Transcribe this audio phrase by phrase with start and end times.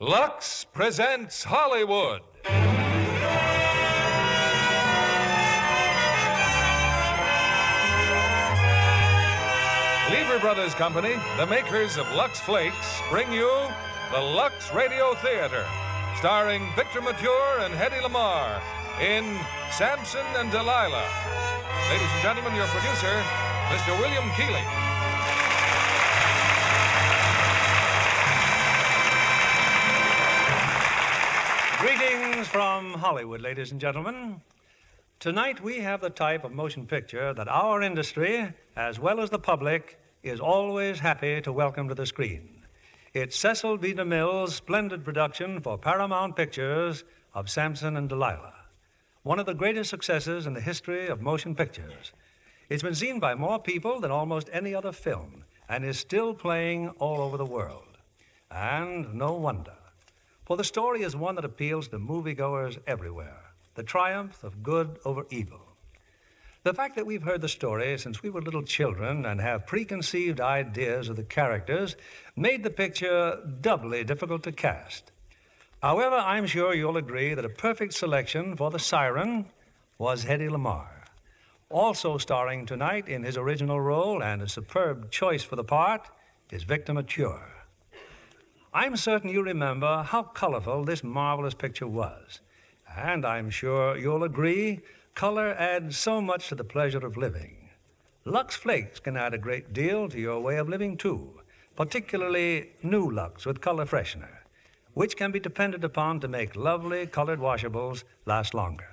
[0.00, 2.20] Lux presents Hollywood.
[10.10, 13.48] Lever Brothers Company, the makers of Lux Flakes, bring you
[14.10, 15.64] the Lux Radio Theater,
[16.16, 18.60] starring Victor Mature and Hedy Lamarr
[19.00, 19.38] in
[19.70, 21.08] Samson and Delilah.
[21.88, 23.14] Ladies and gentlemen, your producer,
[23.70, 23.96] Mr.
[24.00, 24.83] William Keighley.
[32.44, 34.42] Greetings from Hollywood, ladies and gentlemen.
[35.18, 39.38] Tonight we have the type of motion picture that our industry, as well as the
[39.38, 42.66] public, is always happy to welcome to the screen.
[43.14, 43.94] It's Cecil B.
[43.94, 48.66] DeMille's splendid production for Paramount Pictures of Samson and Delilah,
[49.22, 52.12] one of the greatest successes in the history of motion pictures.
[52.68, 56.90] It's been seen by more people than almost any other film and is still playing
[56.98, 57.96] all over the world.
[58.50, 59.76] And no wonder.
[60.46, 63.40] For the story is one that appeals to moviegoers everywhere
[63.74, 65.60] the triumph of good over evil.
[66.62, 70.40] The fact that we've heard the story since we were little children and have preconceived
[70.40, 71.96] ideas of the characters
[72.36, 75.10] made the picture doubly difficult to cast.
[75.82, 79.46] However, I'm sure you'll agree that a perfect selection for the siren
[79.98, 81.04] was Hedy Lamarr.
[81.68, 86.08] Also starring tonight in his original role and a superb choice for the part
[86.50, 87.53] is Victor Mature.
[88.76, 92.40] I'm certain you remember how colorful this marvelous picture was.
[92.96, 94.80] And I'm sure you'll agree
[95.14, 97.70] color adds so much to the pleasure of living.
[98.24, 101.40] Lux Flakes can add a great deal to your way of living, too,
[101.76, 104.38] particularly new Lux with color freshener,
[104.94, 108.88] which can be depended upon to make lovely colored washables last longer.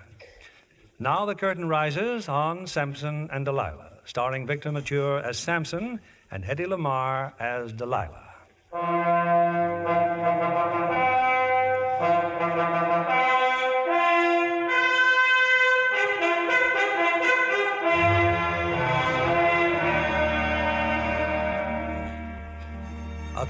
[1.00, 6.68] Now the curtain rises on Samson and Delilah, starring Victor Mature as Samson and Hedy
[6.68, 8.28] Lamarr as Delilah.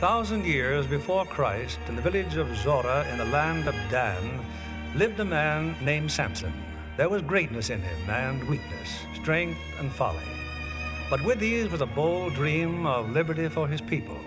[0.02, 4.44] Thousand years before Christ, in the village of Zorah in the land of Dan,
[4.96, 6.52] lived a man named Samson.
[6.98, 10.26] There was greatness in him and weakness, strength and folly.
[11.08, 14.18] But with these was a bold dream of liberty for his people,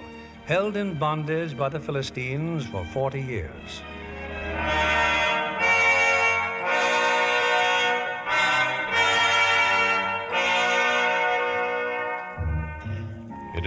[0.46, 3.82] held in bondage by the Philistines for 40 years.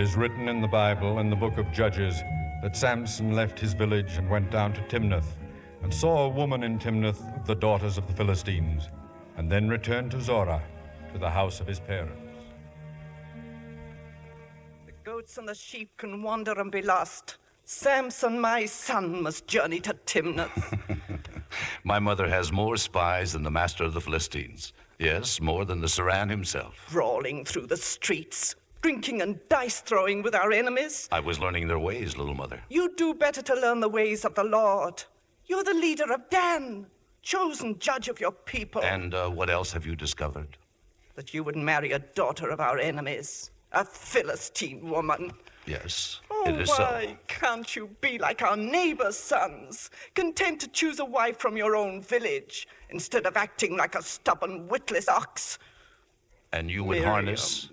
[0.07, 2.23] Is written in the Bible in the book of Judges
[2.62, 5.35] that Samson left his village and went down to Timnath
[5.84, 8.88] and saw a woman in Timnath of the daughters of the Philistines,
[9.35, 10.63] and then returned to Zorah
[11.12, 12.38] to the house of his parents.
[14.85, 17.35] The goats and the sheep can wander and be lost.
[17.66, 20.79] Samson, my son, must journey to Timnath.
[21.84, 24.72] My mother has more spies than the master of the Philistines.
[25.00, 26.88] Yes, more than the Saran himself.
[26.91, 28.56] Brawling through the streets,
[28.88, 31.09] drinking and dice throwing with our enemies.
[31.12, 32.62] I was learning their ways, little mother.
[32.70, 35.03] You do better to learn the ways of the Lord.
[35.46, 36.88] You're the leader of Dan,
[37.22, 38.81] chosen judge of your people.
[38.81, 40.58] And uh, what else have you discovered?
[41.16, 45.34] That you would marry a daughter of our enemies, a Philistine woman.
[45.66, 51.00] Yes, Oh, it is why can't you be like our neighbors' sons, content to choose
[51.00, 55.59] a wife from your own village instead of acting like a stubborn, witless ox?
[56.54, 57.12] And you would Miriam.
[57.12, 57.69] harness.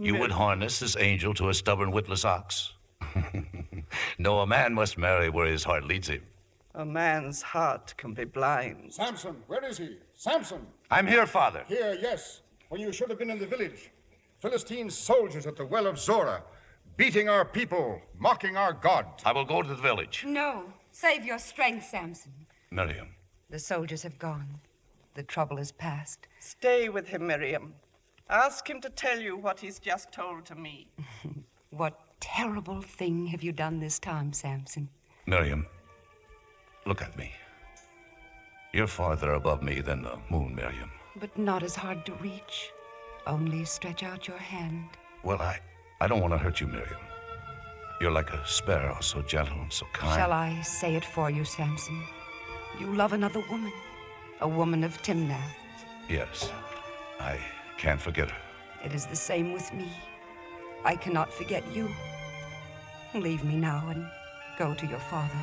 [0.00, 2.74] You would harness this angel to a stubborn, witless ox.
[4.18, 6.22] no, a man must marry where his heart leads him.
[6.76, 8.92] A man's heart can be blind.
[8.92, 9.96] Samson, where is he?
[10.14, 10.64] Samson!
[10.92, 11.64] I'm here, father.
[11.66, 13.90] Here, yes, when you should have been in the village.
[14.38, 16.44] Philistine soldiers at the well of Zorah,
[16.96, 19.06] beating our people, mocking our God.
[19.24, 20.24] I will go to the village.
[20.24, 20.72] No.
[20.92, 22.32] Save your strength, Samson.
[22.70, 23.08] Miriam,
[23.50, 24.60] The soldiers have gone.
[25.14, 26.28] The trouble is past.
[26.38, 27.74] Stay with him, Miriam.
[28.30, 30.88] Ask him to tell you what he's just told to me.
[31.70, 34.88] What terrible thing have you done this time, Samson?
[35.26, 35.66] Miriam,
[36.86, 37.30] look at me.
[38.72, 40.90] You're farther above me than the moon, Miriam.
[41.20, 42.72] But not as hard to reach.
[43.26, 44.88] Only stretch out your hand.
[45.22, 45.60] Well, I,
[46.00, 47.00] I don't want to hurt you, Miriam.
[48.00, 50.18] You're like a sparrow, so gentle and so kind.
[50.18, 52.02] Shall I say it for you, Samson?
[52.80, 53.72] You love another woman,
[54.40, 55.54] a woman of Timnath.
[56.08, 56.50] Yes,
[57.20, 57.38] I
[57.78, 58.36] can't forget her.
[58.84, 59.88] It is the same with me.
[60.84, 61.88] I cannot forget you.
[63.14, 64.06] Leave me now and
[64.58, 65.38] go to your father.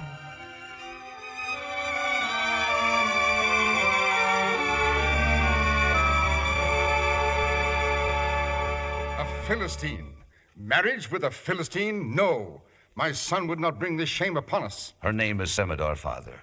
[9.18, 10.14] A Philistine.
[10.58, 12.16] Marriage with a Philistine?
[12.16, 12.62] No.
[12.96, 14.94] My son would not bring this shame upon us.
[15.00, 16.40] Her name is Semidar, father.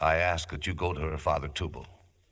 [0.00, 1.86] I ask that you go to her father Tubal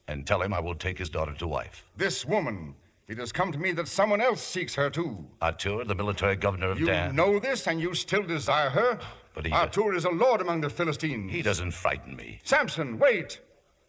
[0.08, 1.84] and tell him I will take his daughter to wife.
[1.96, 2.74] This woman,
[3.10, 5.26] it has come to me that someone else seeks her too.
[5.42, 7.10] Artur, the military governor of You Dan.
[7.10, 8.98] You know this and you still desire her?
[9.32, 11.30] But he- Artur is a lord among the Philistines.
[11.30, 12.40] He doesn't frighten me.
[12.42, 13.40] Samson, wait.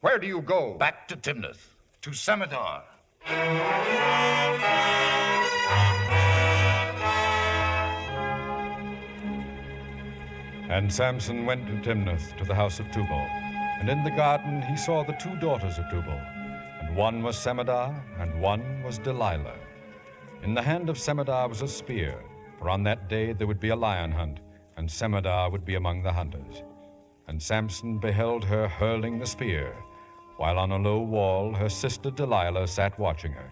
[0.01, 0.75] Where do you go?
[0.75, 1.69] Back to Timnath,
[2.03, 2.83] to Semidar.
[10.69, 13.27] And Samson went to Timnath to the house of Tubal.
[13.79, 16.21] And in the garden he saw the two daughters of Tubal.
[16.91, 19.55] And one was Semidar, and one was Delilah.
[20.43, 22.21] In the hand of Semidar was a spear,
[22.59, 24.41] for on that day there would be a lion hunt,
[24.75, 26.63] and Semidar would be among the hunters.
[27.29, 29.73] And Samson beheld her hurling the spear,
[30.35, 33.49] while on a low wall her sister Delilah sat watching her,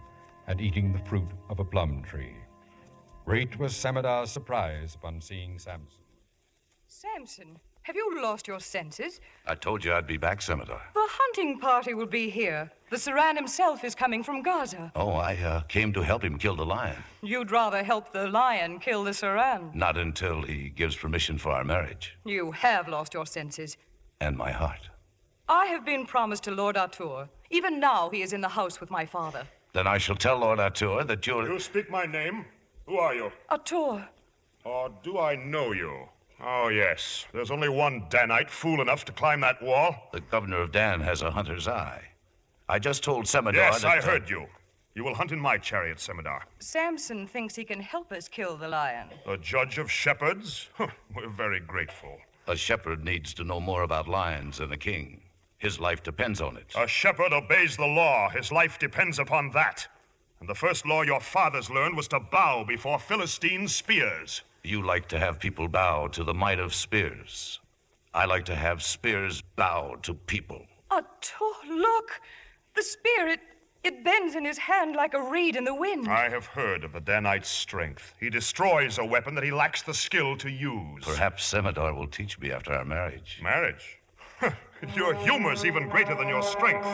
[0.48, 2.36] and eating the fruit of a plum tree.
[3.24, 6.04] Great was Semidar's surprise upon seeing Samson.
[6.88, 9.22] Samson, have you lost your senses?
[9.48, 10.82] I told you I'd be back, Semidar.
[10.94, 12.70] The hunting party will be here.
[12.90, 14.92] The Saran himself is coming from Gaza.
[14.96, 16.96] Oh, I uh, came to help him kill the lion.
[17.22, 19.76] You'd rather help the lion kill the Saran.
[19.76, 23.78] Not until he gives permission for our marriage You have lost your senses.
[24.22, 24.90] and my heart.
[25.48, 27.30] I have been promised to Lord Artur.
[27.52, 29.44] Even now he is in the house with my father.
[29.74, 31.48] Then I shall tell Lord Artur that you're.
[31.48, 32.46] You speak my name?
[32.88, 33.32] Who are you?
[33.50, 34.08] Artur,
[34.64, 36.10] Or do I know you?
[36.42, 37.26] Oh, yes.
[37.34, 40.10] There's only one Danite fool enough to climb that wall.
[40.12, 42.02] The governor of Dan has a hunter's eye.
[42.70, 43.88] I just told Semidar Yes, that.
[43.88, 44.46] I uh, heard you.
[44.94, 46.42] You will hunt in my chariot, Semidar.
[46.60, 49.08] Samson thinks he can help us kill the lion.
[49.28, 50.70] A judge of shepherds?
[51.16, 52.18] We're very grateful.
[52.48, 55.22] A shepherd needs to know more about lions than a king.
[55.58, 56.72] His life depends on it.
[56.78, 58.30] A shepherd obeys the law.
[58.30, 59.88] His life depends upon that.
[60.40, 64.44] And the first law your fathers learned was to bow before Philistine spears.
[64.64, 67.60] You like to have people bow to the might of spears.
[68.14, 70.66] I like to have spears bow to people.
[70.92, 72.22] Artur, look!
[72.76, 73.40] The spear, it,
[73.84, 76.08] it bends in his hand like a reed in the wind.
[76.08, 78.14] I have heard of the Danite's strength.
[78.20, 81.04] He destroys a weapon that he lacks the skill to use.
[81.04, 83.40] Perhaps Semidar will teach me after our marriage.
[83.44, 84.00] Marriage?
[84.96, 86.88] your humor's even greater than your strength.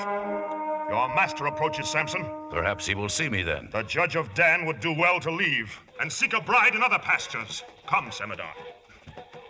[0.90, 2.26] Your master approaches, Samson.
[2.52, 3.70] Perhaps he will see me then.
[3.72, 7.00] The judge of Dan would do well to leave and seek a bride in other
[7.00, 7.64] pastures.
[7.88, 8.54] Come, Semidar.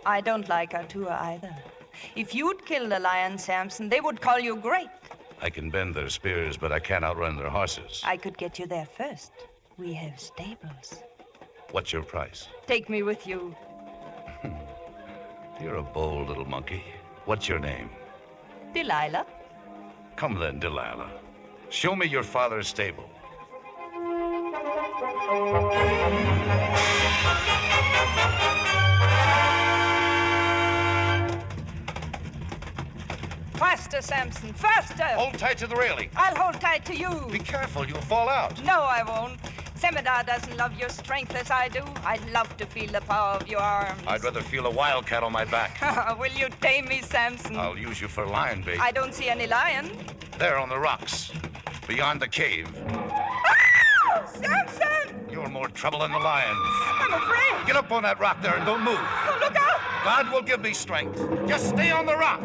[0.06, 1.54] I don't like Artur either.
[2.14, 4.88] If you'd kill the lion, Samson, they would call you great.
[5.40, 8.02] I can bend their spears, but I can't outrun their horses.
[8.04, 9.32] I could get you there first.
[9.76, 11.02] We have stables.
[11.72, 12.48] What's your price?
[12.66, 13.54] Take me with you.
[15.60, 16.82] You're a bold little monkey.
[17.26, 17.90] What's your name?
[18.72, 19.26] Delilah.
[20.16, 21.10] Come then, Delilah.
[21.68, 23.10] Show me your father's stable.
[33.56, 35.04] Faster, Samson, faster!
[35.04, 36.10] Hold tight to the railing.
[36.14, 37.26] I'll hold tight to you.
[37.32, 38.62] Be careful, you'll fall out.
[38.64, 39.40] No, I won't.
[39.78, 41.82] Semidar doesn't love your strength as I do.
[42.04, 44.00] I'd love to feel the power of your arms.
[44.06, 45.78] I'd rather feel a wildcat on my back.
[45.82, 47.56] Ah, will you tame me, Samson?
[47.56, 48.78] I'll use you for lion bait.
[48.80, 49.90] I don't see any lion.
[50.38, 51.32] There on the rocks,
[51.88, 52.68] beyond the cave.
[52.88, 54.26] Ah!
[54.34, 55.26] Samson!
[55.30, 56.54] You're more trouble than the lion.
[56.54, 57.66] I'm afraid.
[57.66, 58.98] Get up on that rock there and don't move.
[59.00, 59.80] Oh, look out!
[60.04, 61.18] God will give me strength.
[61.48, 62.42] Just stay on the rock.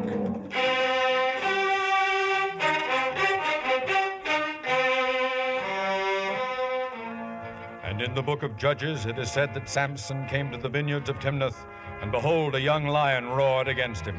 [7.83, 11.09] And in the book of Judges it is said that Samson came to the vineyards
[11.09, 11.65] of Timnath,
[12.01, 14.17] and behold, a young lion roared against him.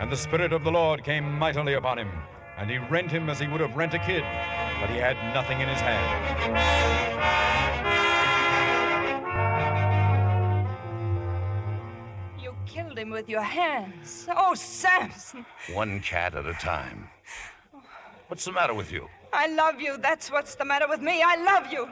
[0.00, 2.10] And the Spirit of the Lord came mightily upon him,
[2.58, 4.24] and he rent him as he would have rent a kid,
[4.80, 6.94] but he had nothing in his hand.
[12.94, 14.28] Killed him with your hands.
[14.30, 15.44] Oh, Samson!
[15.72, 17.08] One cat at a time.
[18.28, 19.08] What's the matter with you?
[19.32, 19.98] I love you.
[19.98, 21.20] That's what's the matter with me.
[21.20, 21.88] I love you.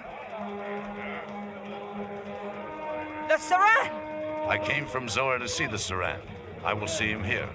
[3.28, 4.46] The Saran!
[4.46, 6.20] I came from Zorah to see the Saran.
[6.64, 7.48] I will see him here.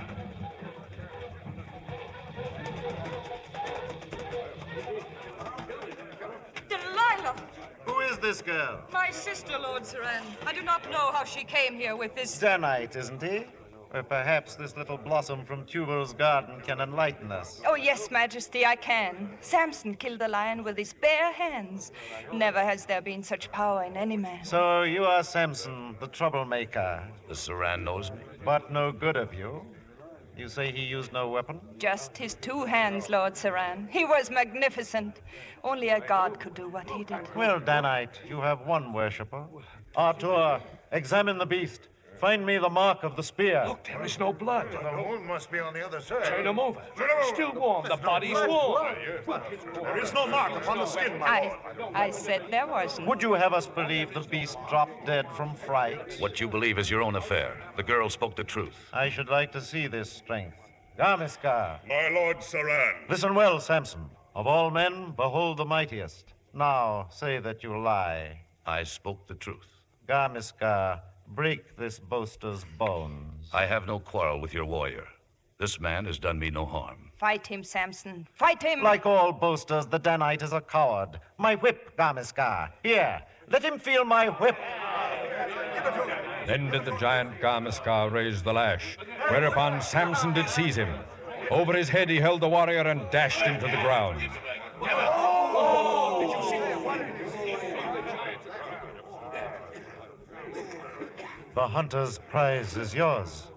[8.18, 8.80] Is this girl?
[8.92, 10.24] My sister, Lord Saran.
[10.46, 12.38] I do not know how she came here with this.
[12.40, 13.46] Danite, isn't he?
[13.94, 17.62] Or perhaps this little blossom from Tubal's garden can enlighten us.
[17.66, 19.30] Oh, yes, Majesty, I can.
[19.40, 21.92] Samson killed the lion with his bare hands.
[22.34, 24.44] Never has there been such power in any man.
[24.44, 28.18] So you are Samson, the troublemaker, The Saran knows me.
[28.44, 29.62] but no good of you.
[30.38, 31.60] You say he used no weapon?
[31.80, 33.90] Just his two hands, Lord Saran.
[33.90, 35.22] He was magnificent.
[35.64, 37.28] Only a god could do what he did.
[37.36, 39.46] Well, Danite, you have one worshipper.
[39.96, 41.88] Artur, examine the beast.
[42.20, 43.64] Find me the mark of the spear.
[43.68, 44.68] Look, there is no blood.
[44.72, 46.24] The wound must be on the other side.
[46.26, 46.82] Turn him over.
[47.34, 47.86] Still warm.
[47.88, 48.96] The body's warm.
[49.74, 51.28] There is no mark upon the skin, my
[51.94, 52.06] I.
[52.08, 53.08] I said there wasn't.
[53.08, 56.16] Would you have us believe the beast dropped dead from fright?
[56.20, 57.56] What you believe is your own affair.
[57.76, 58.76] The girl spoke the truth.
[58.94, 60.58] I should like to see this strength.
[60.98, 63.08] Garmiskar, My lord Saran.
[63.08, 64.10] listen well, Samson.
[64.34, 66.34] Of all men, behold the mightiest.
[66.54, 68.40] Now say that you lie.
[68.66, 69.68] I spoke the truth.
[70.08, 71.02] Garmiskar,
[71.36, 73.50] break this boaster's bones.
[73.54, 75.08] I have no quarrel with your warrior.
[75.60, 77.12] This man has done me no harm.
[77.18, 78.28] Fight him, Samson.
[78.34, 78.84] Fight him.
[78.84, 81.20] Like all boasters, the Danite is a coward.
[81.38, 82.72] My whip, Garmiskar.
[82.84, 84.56] Here, let him feel my whip.
[86.46, 88.98] Then did the giant Garmiskar raise the lash,
[89.30, 90.94] whereupon Samson did seize him.
[91.50, 94.22] Over his head he held the warrior and dashed him to the ground.
[101.58, 103.48] The hunter's prize is yours.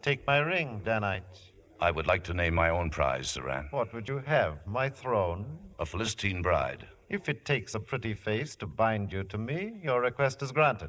[0.00, 1.38] Take my ring, Danite.
[1.82, 3.70] I would like to name my own prize, Saran.
[3.70, 4.66] What would you have?
[4.66, 5.44] My throne?
[5.78, 6.86] A Philistine bride.
[7.10, 10.88] If it takes a pretty face to bind you to me, your request is granted.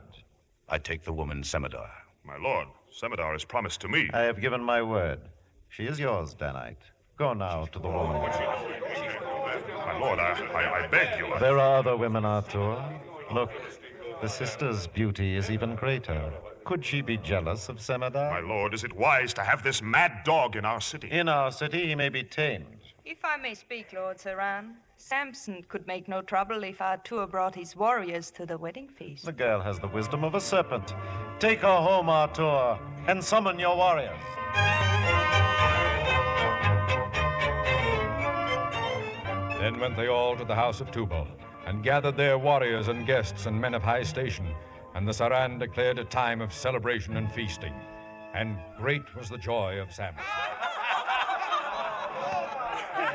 [0.70, 1.90] I take the woman Semidar.
[2.24, 4.10] My lord, Semidar is promised to me.
[4.14, 5.20] I have given my word.
[5.68, 6.86] She is yours, Danite.
[7.18, 8.22] Go now to the woman.
[8.22, 11.28] My lord, I, I, I beg you.
[11.42, 12.82] There are other women, Arthur.
[13.34, 13.52] Look,
[14.22, 16.32] the sister's beauty is even greater.
[16.66, 18.32] Could she be jealous of Semidar?
[18.32, 21.10] My lord, is it wise to have this mad dog in our city?
[21.12, 22.66] In our city, he may be tamed.
[23.06, 27.76] If I may speak, Lord Saran, Samson could make no trouble if Artur brought his
[27.76, 29.26] warriors to the wedding feast.
[29.26, 30.96] The girl has the wisdom of a serpent.
[31.40, 34.18] Take her home, Arthur, and summon your warriors.
[39.60, 41.28] Then went they all to the house of Tubal,
[41.66, 44.48] and gathered there warriors and guests and men of high station.
[44.96, 47.74] And the Saran declared a time of celebration and feasting.
[48.34, 50.24] And great was the joy of Samson.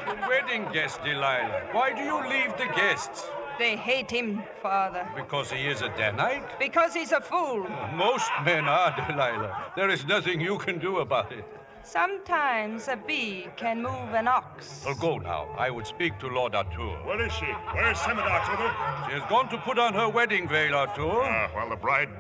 [0.07, 1.69] The wedding guest, Delilah.
[1.73, 3.25] Why do you leave the guests?
[3.59, 6.59] They hate him, Father, Because he is a Danite?
[6.61, 7.67] because he's a fool.
[7.95, 9.73] Most men are, Delilah.
[9.77, 11.45] There is nothing you can do about it.
[11.91, 14.83] Sometimes a bee can move an ox.
[14.85, 15.49] Well, go now.
[15.57, 16.99] I would speak to Lord Artur.
[17.07, 17.47] Where is she?
[17.47, 19.07] Where is Semidar, Tubal?
[19.07, 21.23] She has gone to put on her wedding veil, Artur.
[21.23, 22.11] Ah, while the bride,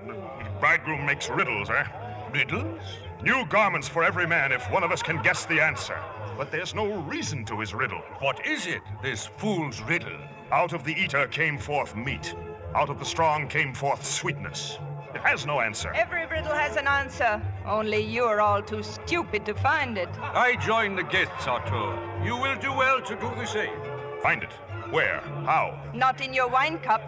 [0.59, 1.85] bridegroom makes riddles, eh?
[2.33, 2.81] Riddles?
[3.23, 5.99] New garments for every man if one of us can guess the answer.
[6.39, 8.01] But there's no reason to his riddle.
[8.21, 10.19] What is it, this fool's riddle?
[10.51, 12.35] Out of the eater came forth meat.
[12.75, 14.79] Out of the strong came forth sweetness.
[15.19, 15.93] It has no answer.
[15.97, 20.09] Every riddle has an answer, only you're all too stupid to find it.
[20.21, 21.99] I join the guests, Otto.
[22.25, 23.75] You will do well to do the same.
[24.23, 24.53] Find it.
[24.91, 25.21] Where?
[25.45, 25.91] How?
[25.93, 27.03] Not in your wine cup.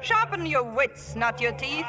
[0.00, 1.86] Sharpen your wits, not your teeth.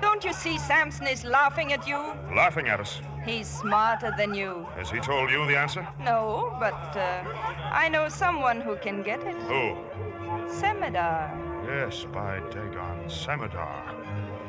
[0.00, 1.98] Don't you see Samson is laughing at you?
[2.32, 3.00] Laughing at us.
[3.26, 4.64] He's smarter than you.
[4.76, 5.86] Has he told you the answer?
[5.98, 7.24] No, but uh,
[7.72, 9.36] I know someone who can get it.
[9.48, 9.74] Who?
[10.48, 11.49] Semidar.
[11.70, 13.94] Yes, by Dagon, Semidar.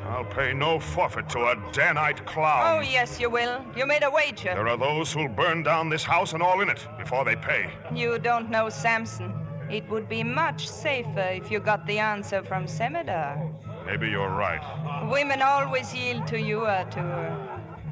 [0.06, 2.64] I'll pay no forfeit to a Danite clown.
[2.66, 3.64] Oh, yes, you will.
[3.76, 4.54] You made a wager.
[4.54, 7.70] There are those who'll burn down this house and all in it before they pay.
[7.94, 9.32] You don't know Samson.
[9.70, 13.54] It would be much safer if you got the answer from Semidar.
[13.86, 14.64] Maybe you're right.
[15.08, 17.36] Women always yield to you, Artur.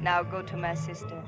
[0.01, 1.23] Now go to my sister.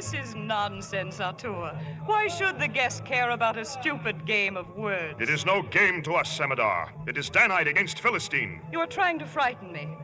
[0.00, 1.78] This is nonsense, Artur.
[2.06, 5.20] Why should the guest care about a stupid game of words?
[5.20, 6.88] It is no game to us, Semidar.
[7.06, 8.62] It is Danite against Philistine.
[8.72, 9.94] You are trying to frighten me.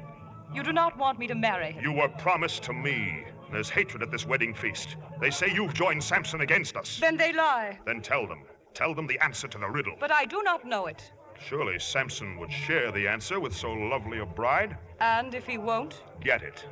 [0.52, 1.82] You do not want me to marry him.
[1.82, 3.24] You were promised to me.
[3.50, 4.96] There's hatred at this wedding feast.
[5.18, 6.98] They say you've joined Samson against us.
[7.00, 7.78] Then they lie.
[7.86, 8.42] Then tell them.
[8.74, 9.94] Tell them the answer to the riddle.
[9.98, 11.10] But I do not know it.
[11.40, 14.76] Surely Samson would share the answer with so lovely a bride?
[15.00, 16.02] And if he won't?
[16.20, 16.66] Get it.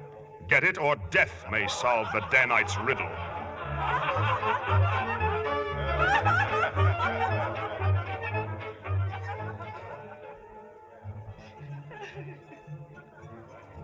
[0.48, 3.08] Get it, or death may solve the Danite's riddle.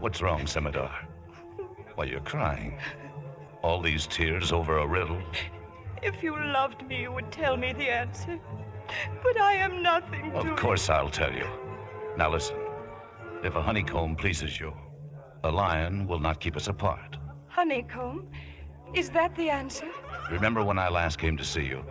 [0.01, 0.91] What's wrong, Semidar?
[1.95, 2.79] Why, you're crying.
[3.63, 5.21] All these tears over a riddle?
[6.03, 8.39] If you loved me, you would tell me the answer.
[9.23, 11.47] But I am nothing to Of course I'll tell you.
[12.17, 12.57] Now listen.
[13.45, 14.73] If a honeycomb pleases you,
[15.45, 17.17] a lion will not keep us apart.
[17.49, 18.27] Honeycomb?
[18.95, 19.89] Is that the answer?
[20.31, 21.85] Remember when I last came to see you?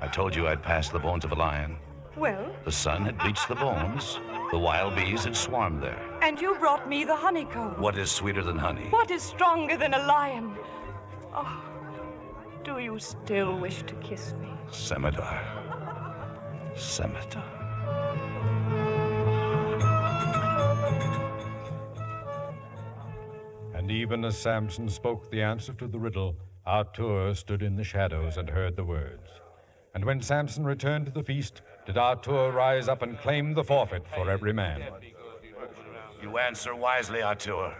[0.00, 1.76] I told you I'd passed the bones of a lion.
[2.16, 4.18] Well, The sun had bleached the bones.
[4.50, 6.00] The wild bees had swarmed there.
[6.22, 7.80] and you brought me the honeycomb.
[7.80, 8.88] What is sweeter than honey?
[8.90, 10.56] What is stronger than a lion?
[11.32, 11.62] Oh,
[12.64, 14.48] Do you still wish to kiss me?
[14.70, 15.40] Semidar.
[16.74, 17.42] Semidar.
[24.00, 28.48] Even as Samson spoke the answer to the riddle, Artur stood in the shadows and
[28.48, 29.28] heard the words.
[29.94, 34.04] And when Samson returned to the feast, did Artur rise up and claim the forfeit
[34.14, 34.82] for every man.
[36.22, 37.76] You answer wisely, Artur.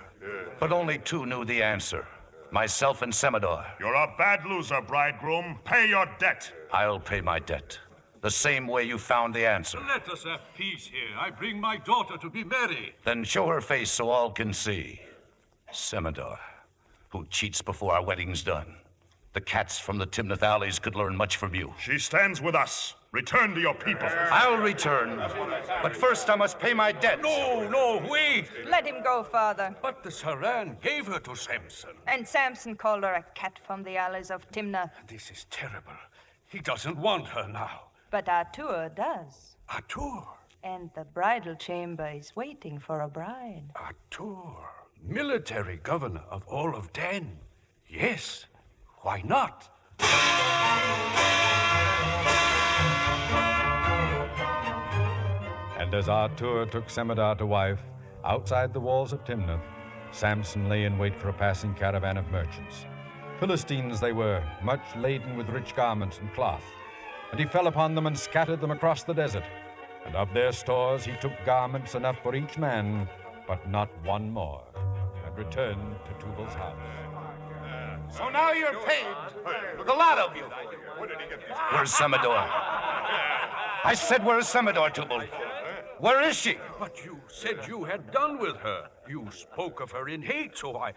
[0.58, 2.06] But only two knew the answer
[2.52, 3.64] myself and Semidar.
[3.80, 5.60] You're a bad loser, bridegroom.
[5.64, 6.52] Pay your debt.
[6.70, 7.78] I'll pay my debt.
[8.20, 9.78] The same way you found the answer.
[9.88, 11.16] Let us have peace here.
[11.18, 12.92] I bring my daughter to be married.
[13.04, 15.00] Then show her face so all can see.
[15.72, 16.38] Semidar,
[17.10, 18.76] who cheats before our wedding's done.
[19.32, 21.72] The cats from the Timnath alleys could learn much from you.
[21.80, 22.96] She stands with us.
[23.12, 24.08] Return to your people.
[24.30, 25.18] I'll return.
[25.82, 27.20] But first I must pay my debt.
[27.22, 28.48] No, no, wait.
[28.68, 29.74] Let him go, father.
[29.82, 31.90] But the Saran gave her to Samson.
[32.06, 34.90] And Samson called her a cat from the alleys of Timnath.
[35.06, 35.98] This is terrible.
[36.46, 37.90] He doesn't want her now.
[38.10, 39.56] But Artur does.
[39.68, 40.24] Artur?
[40.64, 43.70] And the bridal chamber is waiting for a bride.
[43.76, 44.56] Artur,
[45.02, 47.38] military governor of all of Dan.
[47.88, 48.46] Yes,
[49.02, 49.68] why not?
[55.78, 57.80] And as Artur took Semidar to wife,
[58.24, 59.60] outside the walls of Timnath,
[60.12, 62.86] Samson lay in wait for a passing caravan of merchants.
[63.38, 66.64] Philistines they were, much laden with rich garments and cloth.
[67.30, 69.44] And he fell upon them and scattered them across the desert.
[70.04, 73.08] And of their stores he took garments enough for each man,
[73.46, 74.62] but not one more,
[75.44, 76.76] returned to Tubal's house.
[78.16, 79.06] So now you're paid.
[79.86, 80.46] The lot of you.
[81.72, 82.46] Where's Semidar?
[83.92, 85.22] I said, where's Semidar, Tubal?
[85.98, 86.56] Where is she?
[86.78, 88.88] But you said you had done with her.
[89.08, 90.92] You spoke of her in hate, so I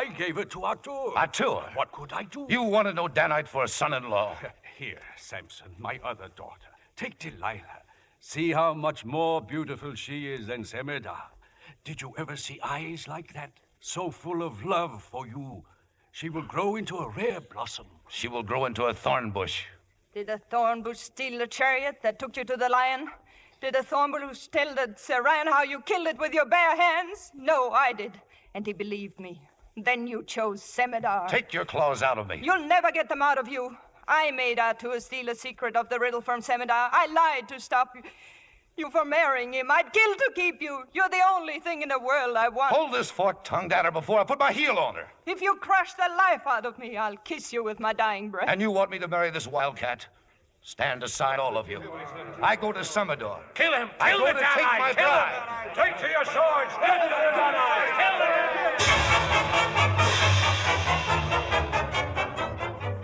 [0.00, 1.04] I gave her to Artur.
[1.16, 1.62] Artur?
[1.74, 2.46] What could I do?
[2.48, 4.36] You wanted no Danite for a son-in-law.
[4.78, 6.70] Here, Samson, my other daughter.
[6.96, 7.80] Take Delilah.
[8.20, 11.22] See how much more beautiful she is than Semidar.
[11.84, 13.52] Did you ever see eyes like that?
[13.86, 15.62] So full of love for you.
[16.10, 17.84] She will grow into a rare blossom.
[18.08, 19.64] She will grow into a thorn bush.
[20.14, 23.08] Did the thorn bush steal the chariot that took you to the lion?
[23.60, 27.30] Did the thorn bush tell the Saran how you killed it with your bare hands?
[27.34, 28.12] No, I did.
[28.54, 29.42] And he believed me.
[29.76, 31.28] Then you chose Semidar.
[31.28, 32.40] Take your claws out of me.
[32.42, 33.76] You'll never get them out of you.
[34.08, 36.88] I made Artur steal a secret of the riddle from Semidar.
[36.90, 38.02] I lied to stop you.
[38.76, 39.70] You for marrying him.
[39.70, 40.82] I'd kill to keep you.
[40.92, 42.74] You're the only thing in the world I want.
[42.74, 45.06] Hold this fork-tongued at her before I put my heel on her.
[45.26, 48.48] If you crush the life out of me, I'll kiss you with my dying breath.
[48.48, 50.08] And you want me to marry this wildcat?
[50.62, 51.80] Stand aside, all of you.
[52.42, 53.38] I go to Semidar.
[53.54, 53.90] Kill him!
[54.00, 55.34] I Kill go the to take my Kill bride.
[55.66, 55.74] him!
[55.84, 56.72] Take to your swords!
[56.74, 57.92] Kill the Danite!
[58.00, 58.18] Kill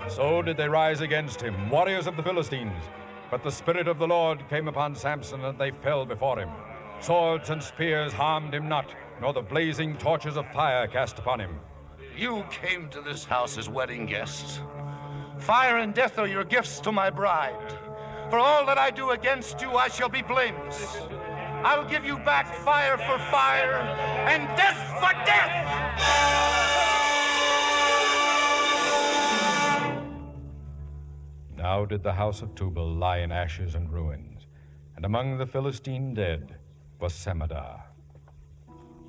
[0.01, 0.11] him!
[0.11, 2.73] So did they rise against him, warriors of the Philistines.
[3.31, 6.51] But the Spirit of the Lord came upon Samson, and they fell before him.
[7.01, 11.61] Swords and spears harmed him not, nor the blazing torches of fire cast upon him.
[12.17, 14.61] You came to this house as wedding guests.
[15.39, 17.79] Fire and death are your gifts to my bride.
[18.31, 20.99] For all that I do against you, I shall be blameless.
[21.63, 23.81] I'll give you back fire for fire
[24.29, 26.51] and death for death!
[31.61, 34.47] Now did the house of Tubal lie in ashes and ruins,
[34.97, 36.57] and among the Philistine dead
[36.99, 37.83] was Semidar.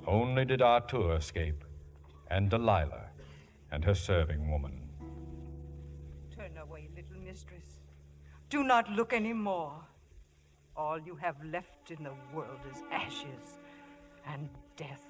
[0.06, 1.64] Only did Artur escape,
[2.30, 3.06] and Delilah,
[3.70, 4.90] and her serving woman.
[6.36, 7.80] Turn away, little mistress.
[8.50, 9.72] Do not look any more.
[10.76, 13.60] All you have left in the world is ashes
[14.26, 15.06] and death.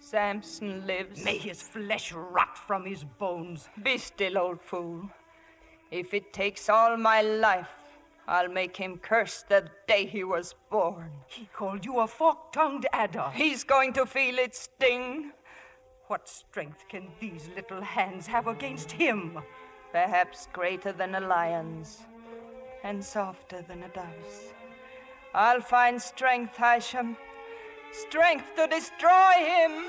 [0.00, 1.24] Samson lives.
[1.24, 3.68] May his flesh rot from his bones.
[3.84, 5.08] Be still, old fool.
[5.90, 7.68] If it takes all my life,
[8.26, 11.10] I'll make him curse the day he was born.
[11.28, 13.30] He called you a fork tongued adder.
[13.32, 15.32] He's going to feel it sting.
[16.08, 19.38] What strength can these little hands have against him?
[19.92, 22.00] Perhaps greater than a lion's,
[22.84, 24.52] and softer than a dove's.
[25.34, 27.16] I'll find strength, Hisham.
[27.92, 29.84] Strength to destroy him.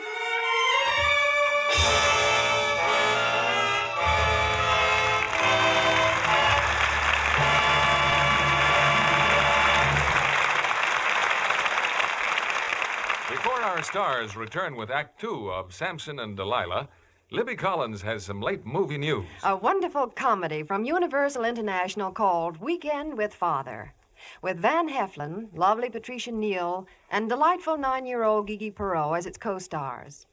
[13.79, 16.89] Our stars return with Act Two of Samson and Delilah,
[17.31, 19.25] Libby Collins has some late movie news.
[19.41, 23.93] A wonderful comedy from Universal International called Weekend with Father.
[24.41, 29.37] With Van Heflin, lovely Patricia Neal, and delightful nine year old Gigi Perreau as its
[29.37, 30.27] co stars.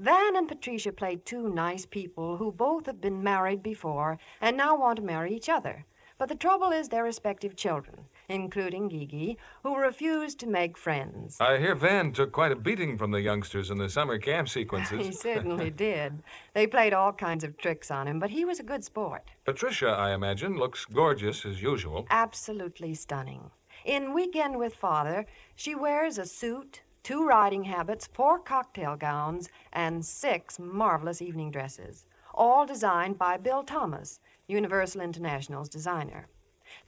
[0.00, 4.76] Van and Patricia played two nice people who both have been married before and now
[4.76, 5.84] want to marry each other.
[6.18, 11.38] But the trouble is their respective children, including Gigi, who refused to make friends.
[11.40, 15.06] I hear Van took quite a beating from the youngsters in the summer camp sequences.
[15.06, 16.22] he certainly did.
[16.54, 19.30] They played all kinds of tricks on him, but he was a good sport.
[19.44, 22.06] Patricia, I imagine, looks gorgeous as usual.
[22.10, 23.50] Absolutely stunning.
[23.84, 25.24] In Weekend with Father,
[25.56, 32.04] she wears a suit, two riding habits, four cocktail gowns, and six marvelous evening dresses,
[32.34, 36.28] all designed by Bill Thomas, Universal International's designer.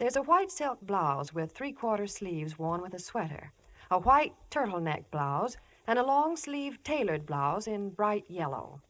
[0.01, 3.53] There's a white silk blouse with three quarter sleeves worn with a sweater,
[3.91, 8.81] a white turtleneck blouse, and a long sleeved tailored blouse in bright yellow.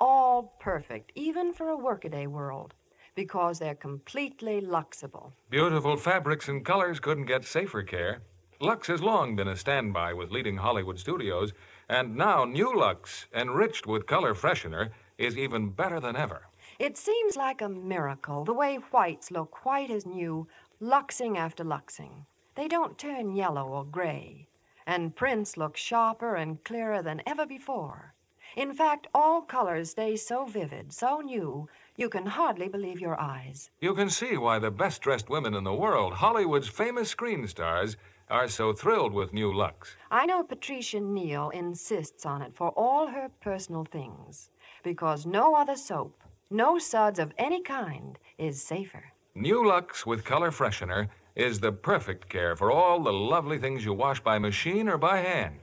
[0.00, 2.74] All perfect, even for a workaday world,
[3.14, 5.32] because they're completely luxable.
[5.48, 8.22] Beautiful fabrics and colors couldn't get safer care.
[8.60, 11.52] Lux has long been a standby with leading Hollywood studios,
[11.88, 16.47] and now new Lux, enriched with color freshener, is even better than ever.
[16.78, 20.46] It seems like a miracle, the way whites look white as new,
[20.80, 22.24] luxing after luxing.
[22.54, 24.46] They don't turn yellow or gray,
[24.86, 28.14] and prints look sharper and clearer than ever before.
[28.54, 33.70] In fact, all colors stay so vivid, so new, you can hardly believe your eyes.
[33.80, 37.96] You can see why the best dressed women in the world, Hollywood's famous screen stars,
[38.30, 39.96] are so thrilled with new Lux.
[40.12, 44.50] I know Patricia Neal insists on it for all her personal things,
[44.84, 49.04] because no other soap no suds of any kind is safer.
[49.34, 53.92] New Lux with color freshener is the perfect care for all the lovely things you
[53.92, 55.60] wash by machine or by hand.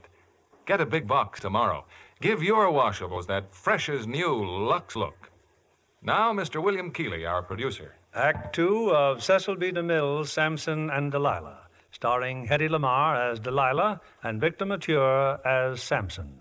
[0.64, 1.84] Get a big box tomorrow.
[2.20, 5.30] Give your washables that fresh as new Lux look.
[6.02, 6.62] Now, Mr.
[6.62, 7.94] William Keighley, our producer.
[8.14, 9.70] Act two of Cecil B.
[9.70, 16.38] DeMille's Samson and Delilah, starring Hedy Lamarr as Delilah and Victor Mature as Samson.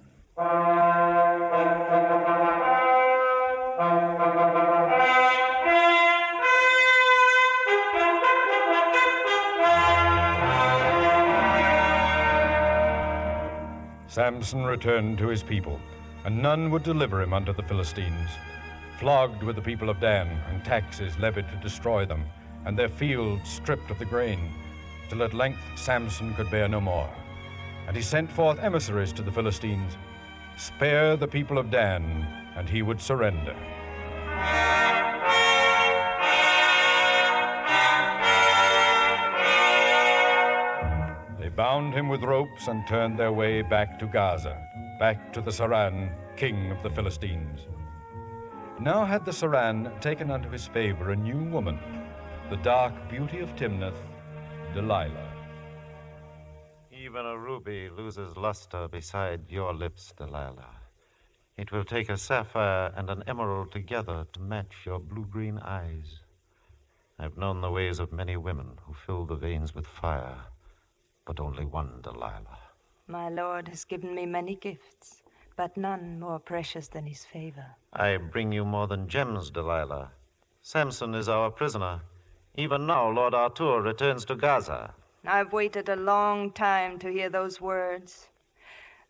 [14.15, 15.78] Samson returned to his people,
[16.23, 18.30] and none would deliver him unto the Philistines.
[18.97, 22.23] Flogged with the people of Dan, and taxes levied to destroy them,
[22.63, 24.54] and their fields stripped of the grain,
[25.10, 27.13] till at length Samson could bear no more.
[27.88, 29.97] And he sent forth emissaries to the Philistines
[30.56, 32.25] Spare the people of Dan,
[32.56, 33.54] and he would surrender.
[41.56, 44.62] Bound him with ropes and turned their way back to Gaza,
[45.00, 47.68] back to the Saran, king of the Philistines.
[48.80, 51.80] Now had the Saran taken unto his favor a new woman,
[52.50, 54.02] the dark beauty of Timnath,
[54.74, 55.32] Delilah.
[56.91, 60.82] Even a ruby loses luster beside your lips, Delilah.
[61.58, 66.20] It will take a sapphire and an emerald together to match your blue green eyes.
[67.18, 70.38] I've known the ways of many women who fill the veins with fire,
[71.25, 72.59] but only one Delilah.
[73.07, 75.23] My lord has given me many gifts,
[75.55, 77.65] but none more precious than his favor.
[77.93, 80.11] I bring you more than gems, Delilah.
[80.61, 82.01] Samson is our prisoner.
[82.55, 84.93] Even now, Lord Artur returns to Gaza.
[85.25, 88.29] I've waited a long time to hear those words.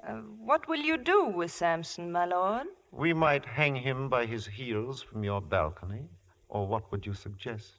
[0.06, 2.68] Uh, what will you do with Samson, my lord?
[2.92, 6.10] We might hang him by his heels from your balcony,
[6.50, 7.74] or what would you suggest?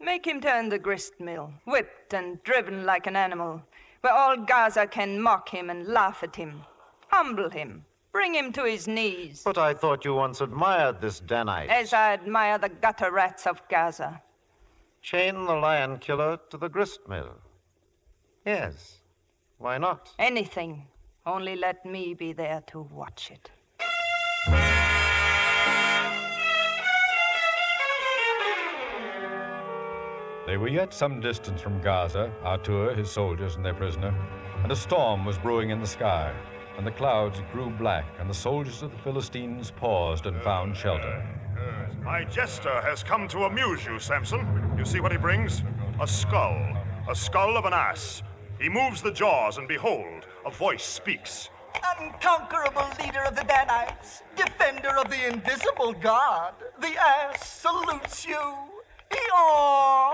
[0.00, 3.62] Make him turn the grist mill, whipped and driven like an animal,
[4.02, 6.62] where all Gaza can mock him and laugh at him.
[7.08, 9.42] Humble him, bring him to his knees.
[9.44, 11.70] But I thought you once admired this Danite.
[11.70, 14.22] As I admire the gutter rats of Gaza.
[15.00, 17.34] Chain the lion killer to the grist mill.
[18.44, 18.98] Yes.
[19.58, 20.10] Why not?
[20.18, 20.86] Anything.
[21.24, 23.50] Only let me be there to watch it.
[30.46, 34.14] They were yet some distance from Gaza, Artur, his soldiers, and their prisoner,
[34.62, 36.32] and a storm was brewing in the sky,
[36.78, 41.26] and the clouds grew black, and the soldiers of the Philistines paused and found shelter.
[42.00, 44.74] My jester has come to amuse you, Samson.
[44.78, 45.64] You see what he brings?
[46.00, 46.76] A skull.
[47.10, 48.22] A skull of an ass.
[48.60, 51.50] He moves the jaws, and behold, a voice speaks.
[51.98, 58.40] Unconquerable leader of the Danites, defender of the invisible God, the ass salutes you.
[59.10, 60.05] Eeyore!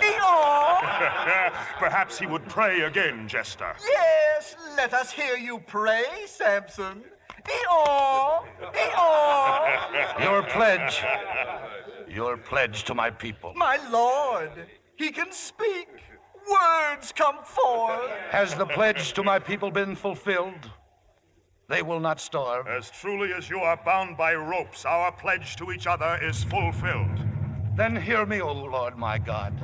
[0.00, 1.52] Eeyore!
[1.78, 3.74] Perhaps he would pray again, Jester.
[3.86, 7.02] Yes, let us hear you pray, Samson.
[7.44, 8.44] Eeyore!
[8.74, 10.22] Eeyore!
[10.22, 11.02] Your pledge.
[12.08, 13.52] Your pledge to my people.
[13.54, 15.88] My lord, he can speak.
[16.50, 18.10] Words come forth.
[18.30, 20.70] Has the pledge to my people been fulfilled?
[21.68, 22.66] They will not starve.
[22.66, 27.29] As truly as you are bound by ropes, our pledge to each other is fulfilled.
[27.80, 29.54] Then hear me, O Lord my God.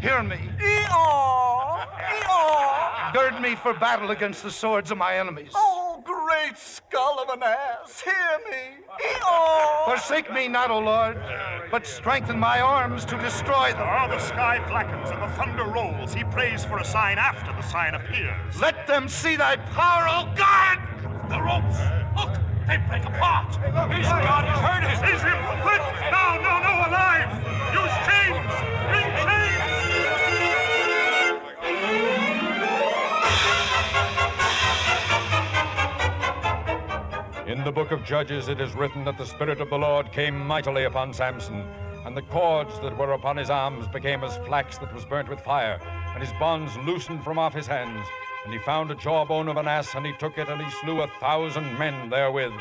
[0.00, 0.36] Hear me.
[0.60, 1.86] Eeyore!
[2.08, 3.12] Eeyore!
[3.12, 5.50] Gird me for battle against the swords of my enemies.
[5.56, 8.84] Oh, great skull of an ass, hear me!
[9.04, 9.86] Eeyore!
[9.86, 11.20] Forsake me not, O Lord,
[11.68, 13.82] but strengthen my arms to destroy them.
[13.82, 16.14] Ah, the sky blackens and the thunder rolls.
[16.14, 18.60] He prays for a sign after the sign appears.
[18.60, 20.78] Let them see thy power, O God!
[21.28, 21.80] The ropes!
[22.16, 22.57] Look!
[22.68, 23.54] They break apart!
[23.54, 24.50] He's got it!
[24.50, 24.98] Hurt it!
[24.98, 25.38] Seize him!
[25.62, 25.80] Quick!
[26.12, 27.32] No, no, no, alive!
[27.72, 28.44] Use chains!
[28.92, 29.64] Bring chains!
[37.48, 40.38] In the book of Judges it is written that the Spirit of the Lord came
[40.38, 41.64] mightily upon Samson,
[42.04, 45.40] and the cords that were upon his arms became as flax that was burnt with
[45.40, 45.80] fire,
[46.12, 48.06] and his bonds loosened from off his hands.
[48.44, 51.02] And he found a jawbone of an ass, and he took it, and he slew
[51.02, 52.52] a thousand men therewith.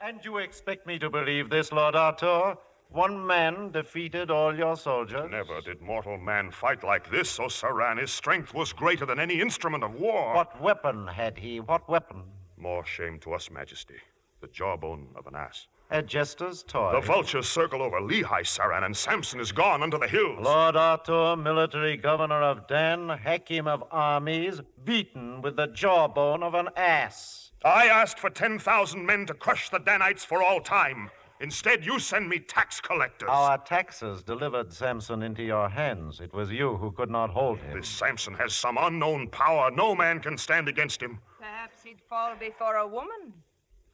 [0.00, 2.56] And you expect me to believe this, Lord Arthur?
[2.90, 5.28] One man defeated all your soldiers?
[5.30, 7.98] Never did mortal man fight like this, O Saran.
[8.00, 10.34] His strength was greater than any instrument of war.
[10.34, 11.58] What weapon had he?
[11.58, 12.22] What weapon?
[12.56, 13.96] More shame to us, Majesty.
[14.40, 15.66] The jawbone of an ass.
[15.90, 16.92] A jester's toy.
[16.92, 20.44] The vultures circle over Lehi, Saran, and Samson is gone under the hills.
[20.44, 26.70] Lord Arthur, military governor of Dan, Hakim of armies, beaten with the jawbone of an
[26.76, 27.52] ass.
[27.64, 31.10] I asked for 10,000 men to crush the Danites for all time.
[31.40, 33.28] Instead, you send me tax collectors.
[33.30, 36.20] Our taxes delivered Samson into your hands.
[36.20, 37.76] It was you who could not hold him.
[37.76, 39.70] This Samson has some unknown power.
[39.70, 41.20] No man can stand against him.
[41.38, 43.34] Perhaps he'd fall before a woman.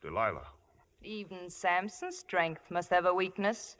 [0.02, 0.46] Delilah.
[1.02, 3.76] Even Samson's strength must have a weakness.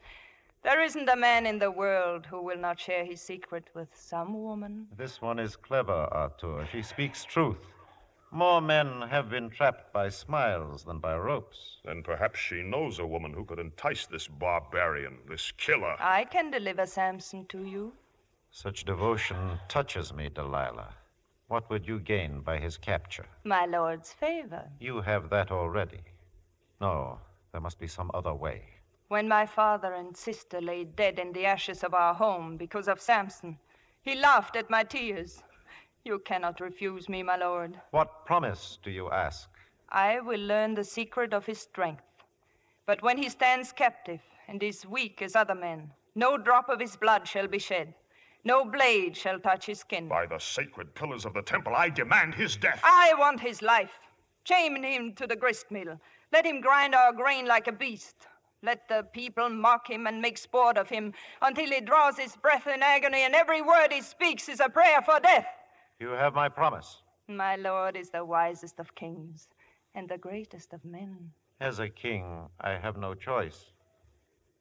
[0.62, 4.42] There isn't a man in the world who will not share his secret with some
[4.42, 4.87] woman.
[4.96, 6.66] This one is clever, Arthur.
[6.70, 7.66] She speaks truth.
[8.30, 11.78] More men have been trapped by smiles than by ropes.
[11.85, 15.96] Then perhaps she knows a woman who could entice this barbarian, this killer.
[15.98, 17.92] I can deliver Samson to you.
[18.50, 20.94] Such devotion touches me, Delilah.
[21.52, 23.26] What would you gain by his capture?
[23.44, 24.70] My lord's favor.
[24.80, 26.00] You have that already.
[26.80, 27.18] No,
[27.52, 28.62] there must be some other way.
[29.08, 33.02] When my father and sister lay dead in the ashes of our home because of
[33.02, 33.58] Samson,
[34.00, 35.42] he laughed at my tears.
[36.06, 37.78] You cannot refuse me, my lord.
[37.90, 39.50] What promise do you ask?
[39.90, 42.24] I will learn the secret of his strength.
[42.86, 46.96] But when he stands captive and is weak as other men, no drop of his
[46.96, 47.92] blood shall be shed.
[48.44, 50.09] No blade shall touch his skin.
[50.09, 52.81] By the sacred pillars of the temple, I demand his death.
[52.83, 54.00] I want his life.
[54.44, 56.00] Chain him to the grist mill.
[56.33, 58.26] Let him grind our grain like a beast.
[58.64, 62.66] Let the people mock him and make sport of him until he draws his breath
[62.66, 65.46] in agony and every word he speaks is a prayer for death.
[66.00, 67.02] You have my promise.
[67.28, 69.48] My lord is the wisest of kings
[69.94, 71.31] and the greatest of men.
[71.61, 73.66] As a king, I have no choice.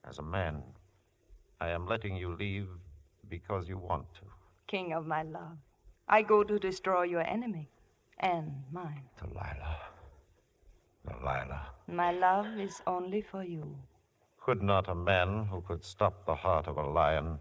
[0.08, 0.62] As a man,
[1.60, 2.68] I am letting you leave
[3.32, 4.26] because you want to.
[4.68, 5.58] King of my love,
[6.08, 7.70] I go to destroy your enemy
[8.20, 9.06] and mine.
[9.20, 9.78] Delilah.
[11.08, 11.68] Delilah.
[11.88, 13.64] My love is only for you.
[14.46, 17.40] Could not a man who could stop the heart of a lion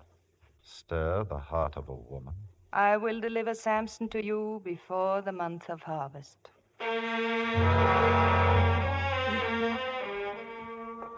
[0.62, 2.34] stir the heart of a woman?
[2.72, 6.38] I will deliver Samson to you before the month of harvest.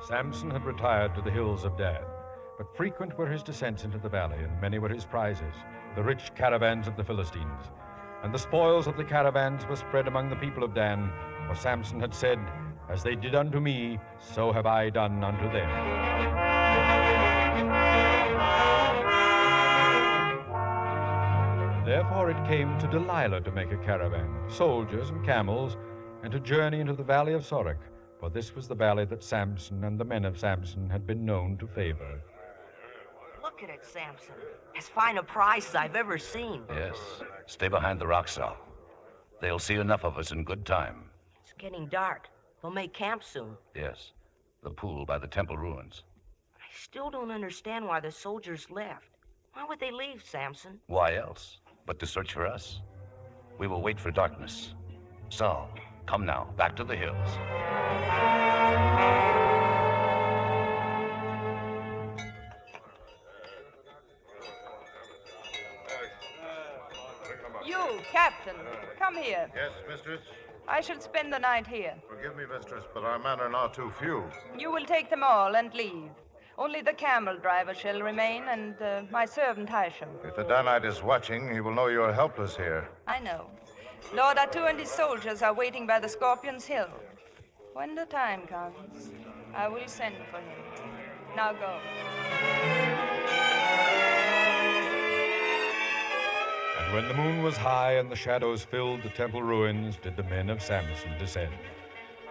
[0.08, 2.02] Samson had retired to the hills of Dan,
[2.58, 5.54] but frequent were his descents into the valley, and many were his prizes,
[5.96, 7.70] the rich caravans of the Philistines.
[8.22, 11.10] And the spoils of the caravans were spread among the people of Dan,
[11.48, 12.38] for Samson had said,
[12.88, 15.68] As they did unto me, so have I done unto them.
[21.84, 25.76] Therefore it came to Delilah to make a caravan, soldiers and camels,
[26.22, 27.78] and to journey into the valley of Sorek,
[28.20, 31.56] for this was the valley that Samson and the men of Samson had been known
[31.58, 32.20] to favor.
[33.62, 34.35] Look at it, Samson.
[34.77, 36.62] As fine a prize as I've ever seen.
[36.68, 36.96] Yes.
[37.46, 38.57] Stay behind the rock, Saul.
[39.40, 41.05] They'll see enough of us in good time.
[41.40, 42.29] It's getting dark.
[42.61, 43.57] They'll make camp soon.
[43.77, 44.14] Yes.
[44.64, 46.03] The pool by the temple ruins.
[46.57, 49.11] I still don't understand why the soldiers left.
[49.53, 50.81] Why would they leave, Samson?
[50.88, 51.59] Why else?
[51.87, 52.81] But to search for us.
[53.59, 54.75] We will wait for darkness.
[55.29, 55.70] Saul,
[56.07, 57.29] come now, back to the hills.
[68.12, 68.55] Captain,
[68.98, 69.51] come here.
[69.55, 70.20] Yes, mistress.
[70.68, 71.94] I shall spend the night here.
[72.07, 74.25] Forgive me, mistress, but our men are now too few.
[74.59, 76.11] You will take them all and leave.
[76.59, 80.11] Only the camel driver shall remain, and uh, my servant Hisham.
[80.22, 82.87] If the Danite is watching, he will know you are helpless here.
[83.07, 83.46] I know.
[84.14, 86.90] Lord Artur and his soldiers are waiting by the Scorpion's Hill.
[87.72, 89.11] When the time comes,
[89.55, 90.59] I will send for him.
[91.35, 92.81] Now go.
[96.84, 100.22] And when the moon was high and the shadows filled the temple ruins, did the
[100.24, 101.52] men of Samson descend.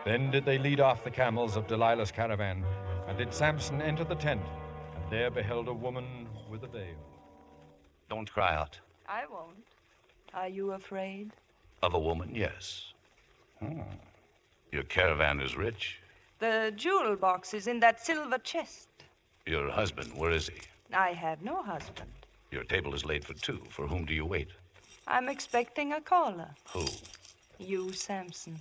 [0.05, 2.63] Then did they lead off the camels of Delilah's caravan,
[3.07, 4.41] and did Samson enter the tent,
[4.95, 6.95] and there beheld a woman with a veil.
[8.09, 8.79] Don't cry out.
[9.07, 9.65] I won't.
[10.33, 11.31] Are you afraid?
[11.83, 12.93] Of a woman, yes.
[13.59, 13.81] Hmm.
[14.71, 15.99] Your caravan is rich.
[16.39, 18.89] The jewel box is in that silver chest.
[19.45, 20.61] Your husband, where is he?
[20.93, 22.09] I have no husband.
[22.51, 23.61] Your table is laid for two.
[23.69, 24.49] For whom do you wait?
[25.07, 26.49] I'm expecting a caller.
[26.73, 26.85] Who?
[27.57, 28.59] You, Samson.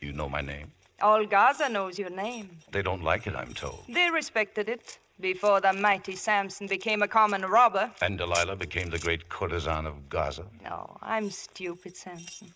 [0.00, 0.72] You know my name?
[1.02, 2.48] All Gaza knows your name.
[2.72, 3.84] They don't like it, I'm told.
[3.88, 7.90] They respected it before the mighty Samson became a common robber.
[8.00, 10.46] And Delilah became the great courtesan of Gaza.
[10.62, 12.48] No, I'm stupid, Samson.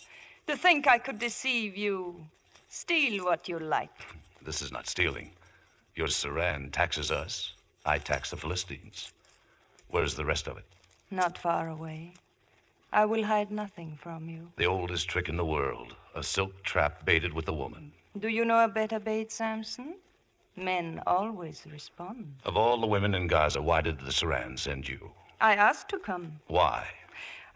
[0.47, 2.25] To think I could deceive you,
[2.71, 3.91] steal what you like.
[4.41, 5.33] This is not stealing.
[5.95, 7.53] Your Saran taxes us.
[7.85, 9.13] I tax the Philistines.
[9.91, 10.65] Where's the rest of it?
[11.11, 12.13] Not far away.
[12.93, 14.53] I will hide nothing from you.
[14.57, 17.93] The oldest trick in the world a silk trap baited with a woman.
[18.19, 19.95] Do you know a better bait, Samson?
[20.57, 22.35] Men always respond.
[22.45, 25.13] Of all the women in Gaza, why did the Saran send you?
[25.41, 26.41] I asked to come.
[26.49, 26.89] Why?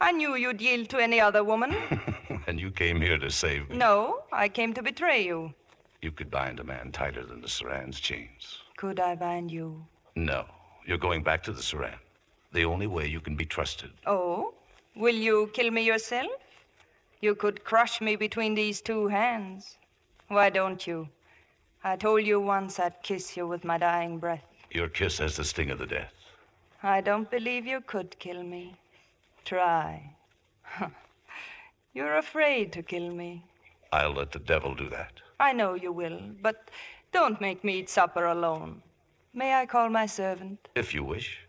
[0.00, 1.74] I knew you'd yield to any other woman.
[2.46, 3.76] and you came here to save me.
[3.76, 5.54] No, I came to betray you.
[6.00, 8.58] You could bind a man tighter than the Saran's chains.
[8.76, 9.84] Could I bind you?
[10.14, 10.44] No.
[10.86, 11.98] You're going back to the Saran.
[12.52, 13.90] The only way you can be trusted.
[14.06, 14.54] Oh?
[14.94, 16.30] Will you kill me yourself?
[17.20, 19.78] You could crush me between these two hands.
[20.28, 21.08] Why don't you?
[21.84, 24.44] I told you once I'd kiss you with my dying breath.
[24.70, 26.12] Your kiss has the sting of the death.
[26.82, 28.76] I don't believe you could kill me.
[29.44, 30.10] Try.
[31.94, 33.44] You're afraid to kill me.
[33.92, 35.12] I'll let the devil do that.
[35.38, 36.70] I know you will, but
[37.12, 38.82] don't make me eat supper alone.
[39.34, 40.68] May I call my servant?
[40.74, 41.40] If you wish.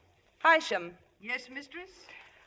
[0.44, 1.90] Hisham, Yes, mistress?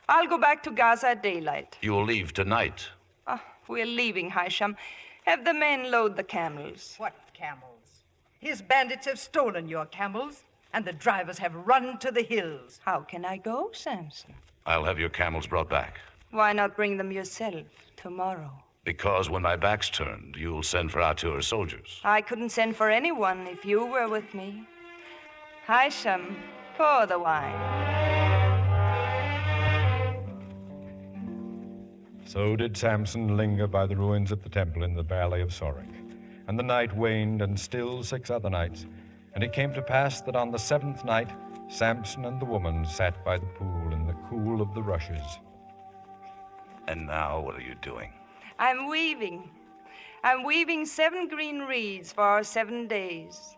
[0.06, 1.78] I'll go back to Gaza at daylight.
[1.80, 2.87] You'll leave tonight.
[3.26, 4.76] Ah, we're leaving, Hisham.
[5.24, 6.94] Have the men load the camels.
[6.98, 8.04] What camels?
[8.38, 12.80] His bandits have stolen your camels, and the drivers have run to the hills.
[12.85, 14.35] How can I go, Samson?
[14.66, 15.98] I'll have your camels brought back.
[16.30, 17.64] Why not bring them yourself
[17.96, 18.52] tomorrow?
[18.85, 22.00] Because when my back's turned, you'll send for Artur soldiers.
[22.04, 24.68] I couldn't send for anyone if you were with me.
[25.66, 26.37] Hisham,
[26.77, 27.87] pour the wine.
[32.25, 35.89] So did Samson linger by the ruins of the temple in the valley of Sorek.
[36.49, 38.87] And the night waned, and still six other nights.
[39.35, 41.31] And it came to pass that on the seventh night,
[41.69, 45.39] Samson and the woman sat by the pool in the cool of the rushes.
[46.89, 48.12] And now, what are you doing?
[48.59, 49.51] I'm weaving.
[50.23, 53.57] I'm weaving seven green reeds for our seven days.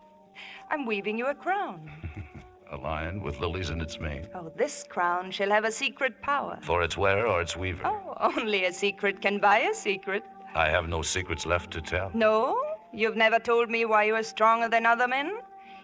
[0.69, 1.91] I'm weaving you a crown.
[2.71, 4.27] A lion with lilies in its mane.
[4.35, 6.59] Oh, this crown shall have a secret power.
[6.61, 7.81] For its wearer or its weaver?
[7.83, 10.23] Oh, only a secret can buy a secret.
[10.53, 12.11] I have no secrets left to tell.
[12.13, 12.61] No?
[12.93, 15.39] You've never told me why you are stronger than other men?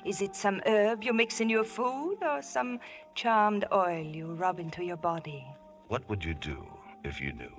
[0.06, 2.80] Is it some herb you mix in your food or some
[3.16, 5.44] charmed oil you rub into your body?
[5.88, 6.68] What would you do
[7.04, 7.52] if you knew?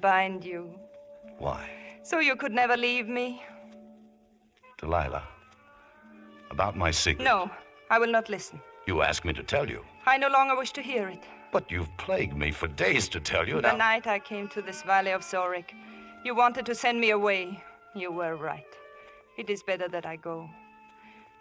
[0.00, 0.70] Bind you.
[1.38, 1.68] Why?
[2.02, 3.42] So you could never leave me?
[4.78, 5.24] Delilah,
[6.50, 7.24] about my secret.
[7.24, 7.50] No,
[7.92, 8.58] I will not listen.
[8.86, 9.84] You asked me to tell you.
[10.06, 11.24] I no longer wish to hear it.
[11.52, 13.72] But you've plagued me for days to tell you that.
[13.72, 13.90] The now.
[13.90, 15.74] night I came to this valley of Sorek,
[16.24, 17.62] you wanted to send me away.
[17.94, 18.72] You were right.
[19.36, 20.48] It is better that I go.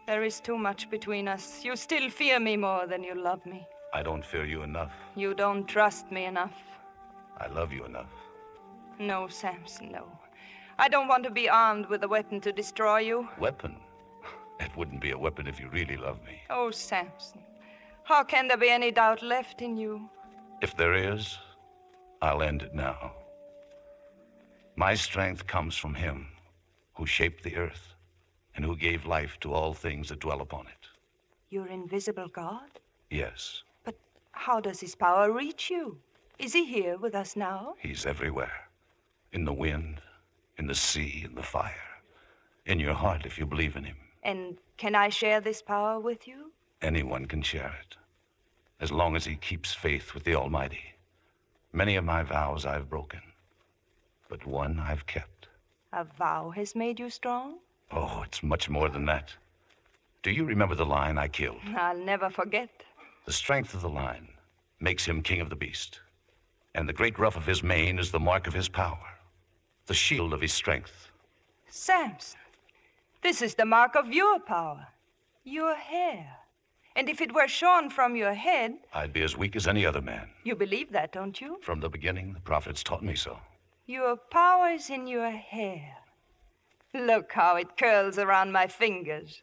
[0.08, 1.64] There is too much between us.
[1.64, 3.66] You still fear me more than you love me.
[3.94, 4.92] I don't fear you enough.
[5.16, 6.58] You don't trust me enough.
[7.38, 8.12] I love you enough.
[9.00, 10.04] No, Samson, no.
[10.78, 13.30] I don't want to be armed with a weapon to destroy you.
[13.40, 13.78] Weapon?
[14.62, 16.42] It wouldn't be a weapon if you really love me.
[16.50, 17.42] Oh, Samson,
[18.04, 20.10] how can there be any doubt left in you?
[20.62, 21.38] If there is,
[22.22, 23.14] I'll end it now.
[24.76, 26.28] My strength comes from Him
[26.94, 27.96] who shaped the earth
[28.56, 30.88] and who gave life to all things that dwell upon it.
[31.50, 32.80] Your invisible God?
[33.10, 33.96] Yes, But
[34.32, 35.98] How does his power reach you?
[36.40, 37.76] Is he here with us now?
[37.80, 38.70] He's everywhere
[39.34, 40.02] in the wind,
[40.58, 41.90] in the sea, in the fire,
[42.66, 43.98] in your heart if you believe in Him.
[44.24, 46.52] And can I share this power with you?
[46.82, 47.96] Anyone can share it,
[48.80, 50.96] as long as he keeps faith with the Almighty.
[51.74, 53.22] Many of my vows I've broken,
[54.30, 55.48] but one I've kept.
[55.94, 57.60] A vow has made you strong?
[57.92, 59.34] Oh, it's much more than that.
[60.24, 61.62] Do you remember the lion I killed?
[61.76, 62.70] I'll never forget.
[63.26, 64.28] The strength of the lion
[64.80, 66.00] makes him king of the beast,
[66.76, 69.18] and the great ruff of his mane is the mark of his power,
[69.88, 71.10] the shield of his strength.
[71.70, 72.40] Samson,
[73.22, 74.88] this is the mark of your power,
[75.44, 76.38] your hair.
[76.96, 80.02] And if it were shorn from your head, I'd be as weak as any other
[80.02, 80.28] man.
[80.44, 81.58] you believe that, don't you?
[81.62, 83.40] From the beginning, the prophets taught me so.
[83.86, 85.98] Your power is in your hair.
[86.94, 89.42] Look how it curls around my fingers,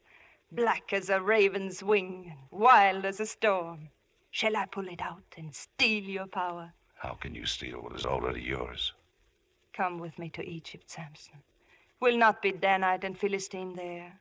[0.52, 3.88] black as a raven's wing, wild as a storm.
[4.30, 6.72] Shall I pull it out and steal your power?
[6.96, 8.92] How can you steal what is already yours?
[9.72, 11.38] Come with me to Egypt, Samson.
[12.00, 14.12] Will not be Danite and Philistine there,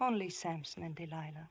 [0.00, 1.48] only Samson and Delilah.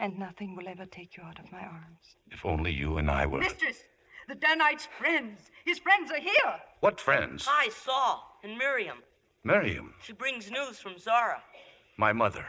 [0.00, 2.16] And nothing will ever take you out of my arms.
[2.30, 3.38] If only you and I were.
[3.38, 3.84] Mistress,
[4.26, 5.50] the Danite's friends.
[5.64, 6.60] His friends are here.
[6.80, 7.46] What friends?
[7.48, 8.98] I, Saul and Miriam.
[9.44, 11.42] Miriam, She brings news from Zorah.
[11.96, 12.46] my mother.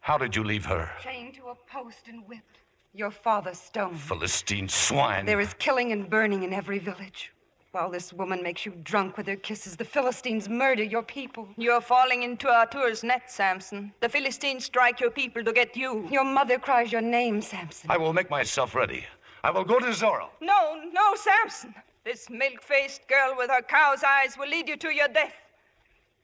[0.00, 0.90] How did you leave her?
[1.02, 2.58] Chained to a post and whipped.
[2.94, 3.98] Your father stoned.
[3.98, 5.24] Philistine swine.
[5.26, 7.32] There is killing and burning in every village.
[7.72, 11.48] While this woman makes you drunk with her kisses, the Philistines murder your people.
[11.56, 13.94] You're falling into Artur's net, Samson.
[14.00, 16.06] The Philistines strike your people to get you.
[16.10, 17.90] Your mother cries your name, Samson.
[17.90, 19.06] I will make myself ready.
[19.42, 20.28] I will go to Zorah.
[20.42, 21.74] No, no, Samson.
[22.04, 25.32] This milk faced girl with her cow's eyes will lead you to your death.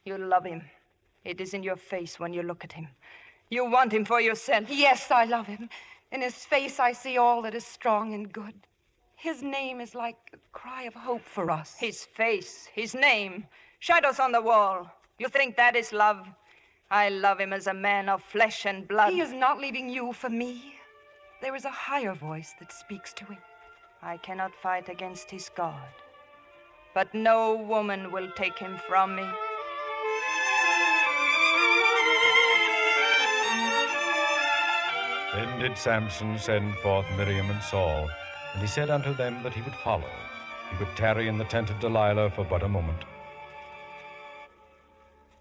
[0.05, 0.63] You love him.
[1.25, 2.89] It is in your face when you look at him.
[3.49, 4.67] You want him for yourself.
[4.69, 5.71] Yes, I love him.
[6.13, 8.53] In his face, I see all that is strong and good.
[9.19, 11.75] His name is like a cry of hope for us.
[11.77, 13.49] His face, his name,
[13.81, 14.93] shadows on the wall.
[15.19, 16.25] You think that is love?
[16.89, 19.13] I love him as a man of flesh and blood.
[19.13, 20.75] He is not leaving you for me.
[21.43, 23.39] There is a higher voice that speaks to him.
[24.03, 25.91] I cannot fight against his God.
[26.95, 29.27] But no woman will take him from me.
[35.35, 38.09] Then did Samson send forth Miriam and Saul,
[38.53, 40.11] and he said unto them that he would follow.
[40.71, 43.05] He would tarry in the tent of Delilah for but a moment.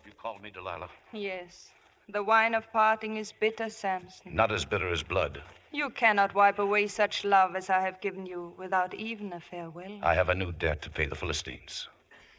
[0.05, 0.89] You called me Delilah.
[1.11, 1.69] Yes,
[2.09, 4.33] the wine of parting is bitter, Samson.
[4.33, 5.41] Not as bitter as blood.
[5.71, 9.99] You cannot wipe away such love as I have given you without even a farewell.
[10.01, 11.89] I have a new debt to pay the Philistines.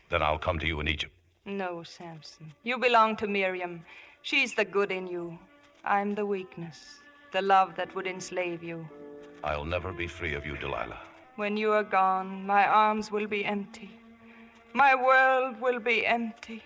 [0.09, 1.12] Then I'll come to you in Egypt.
[1.45, 2.53] No, Samson.
[2.62, 3.85] You belong to Miriam.
[4.23, 5.39] She's the good in you.
[5.85, 7.01] I'm the weakness,
[7.33, 8.89] the love that would enslave you.
[9.45, 11.01] I'll never be free of you, Delilah.
[11.36, 13.91] When you are gone, my arms will be empty.
[14.74, 16.62] My world will be empty.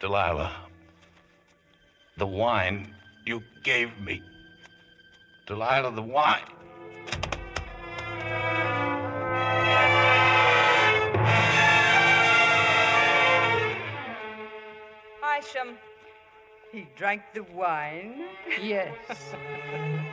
[0.00, 0.52] Delilah,
[2.16, 2.94] the wine
[3.26, 4.22] you gave me.
[5.46, 6.52] Delilah, the wine.
[15.52, 15.76] Hisham.
[16.70, 18.24] He drank the wine?
[18.60, 18.94] Yes.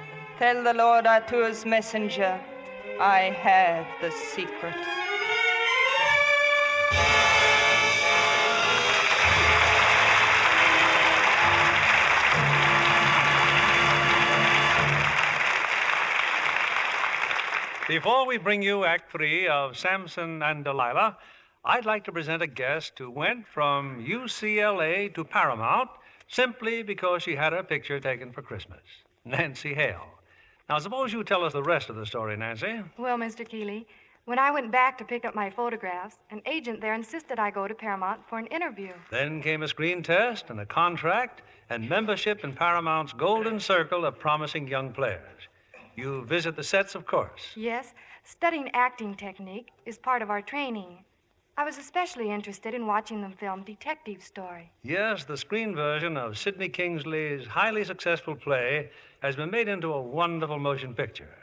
[0.40, 2.40] Tell the Lord Artur's messenger,
[2.98, 4.74] I have the secret.
[17.90, 21.18] Before we bring you Act Three of Samson and Delilah,
[21.66, 25.90] I'd like to present a guest who went from UCLA to Paramount
[26.30, 28.80] simply because she had her picture taken for Christmas
[29.26, 30.19] Nancy Hale.
[30.70, 32.82] Now, suppose you tell us the rest of the story, Nancy.
[32.96, 33.48] Well, Mr.
[33.48, 33.88] Keighley,
[34.26, 37.68] when I went back to pick up my photographs, an agent there insisted I go
[37.68, 38.92] to Paramount for an interview.
[39.10, 41.42] Then came a screen test and a contract
[41.72, 45.48] and membership in Paramount's golden circle of promising young players.
[45.96, 47.42] You visit the sets, of course.
[47.56, 51.00] Yes, studying acting technique is part of our training.
[51.58, 54.72] I was especially interested in watching them film Detective Story.
[54.84, 58.92] Yes, the screen version of Sidney Kingsley's highly successful play
[59.22, 61.38] has been made into a wonderful motion picture.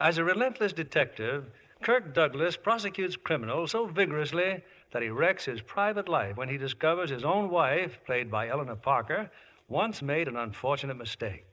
[0.00, 1.50] As a relentless detective,
[1.82, 7.10] Kirk Douglas prosecutes criminals so vigorously that he wrecks his private life when he discovers
[7.10, 9.30] his own wife, played by Eleanor Parker,
[9.68, 11.46] once made an unfortunate mistake.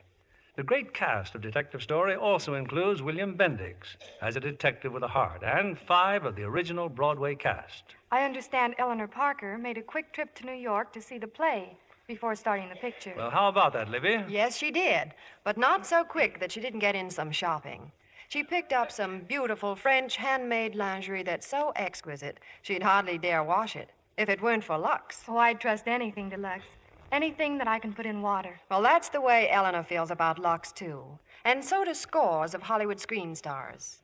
[0.55, 5.07] The great cast of Detective Story also includes William Bendix as a detective with a
[5.07, 7.83] heart and five of the original Broadway cast.
[8.11, 11.77] I understand Eleanor Parker made a quick trip to New York to see the play
[12.07, 13.13] before starting the picture.
[13.17, 14.23] Well, how about that, Libby?
[14.29, 17.91] Yes, she did, but not so quick that she didn't get in some shopping.
[18.29, 23.75] She picked up some beautiful French handmade lingerie that's so exquisite she'd hardly dare wash
[23.75, 25.23] it if it weren't for Lux.
[25.27, 26.63] Oh, I'd trust anything to Lux.
[27.11, 28.57] Anything that I can put in water.
[28.71, 31.03] Well, that's the way Eleanor feels about Lux, too.
[31.43, 33.99] And so do scores of Hollywood screen stars.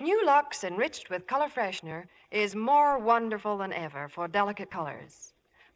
[0.00, 5.33] New Lux, enriched with color freshener, is more wonderful than ever for delicate colors.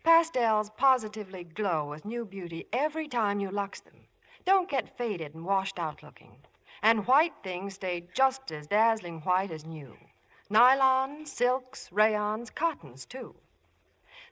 [0.08, 4.06] Pastels positively glow with new beauty every time you Lux them.
[4.46, 6.38] don't get faded and washed out looking.
[6.82, 9.98] And white things stay just as dazzling white as new.
[10.48, 13.34] Nylon, silks, rayons, cottons, too.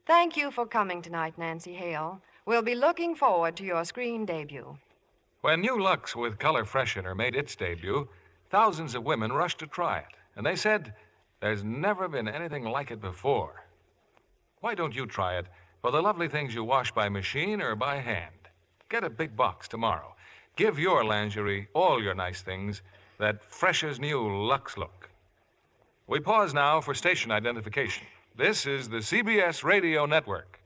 [0.07, 2.22] Thank you for coming tonight, Nancy Hale.
[2.47, 4.79] We'll be looking forward to your screen debut.
[5.43, 8.09] When New Lux with Color Freshener made its debut,
[8.49, 10.16] thousands of women rushed to try it.
[10.37, 10.95] And they said,
[11.43, 13.66] There's never been anything like it before.
[14.61, 15.47] Why don't you try it
[15.87, 18.34] for the lovely things you wash by machine or by hand?
[18.89, 20.16] Get a big box tomorrow.
[20.57, 22.82] Give your lingerie, all your nice things,
[23.20, 25.09] that fresh as new Lux look.
[26.09, 28.05] We pause now for station identification.
[28.37, 30.59] This is the CBS Radio Network.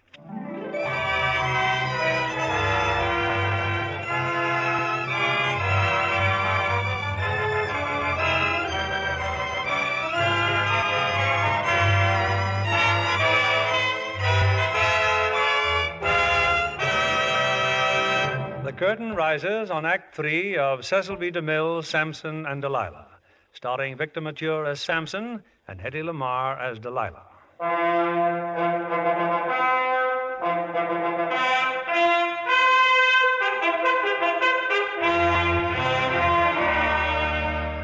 [18.80, 21.30] Curtain rises on Act Three of Cecil B.
[21.30, 23.08] DeMille's Samson and Delilah,
[23.52, 27.26] starring Victor Mature as Samson and Hedy Lamarr as Delilah.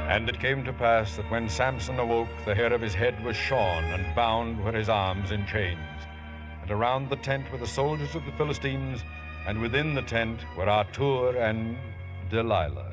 [0.08, 3.36] And it came to pass that when Samson awoke, the hair of his head was
[3.36, 5.78] shorn, and bound were his arms in chains.
[6.62, 9.04] And around the tent were the soldiers of the Philistines,
[9.46, 11.76] and within the tent were Artur and
[12.30, 12.92] Delilah.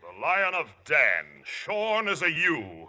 [0.00, 2.88] The Lion of Dan, shorn as a ewe.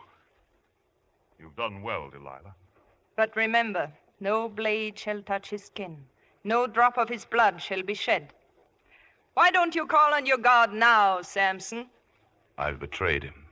[1.40, 2.56] You've done well, Delilah.
[3.16, 5.98] But remember, no blade shall touch his skin.
[6.44, 8.32] No drop of his blood shall be shed.
[9.34, 11.88] Why don't you call on your God now, Samson?
[12.60, 13.46] I've betrayed him.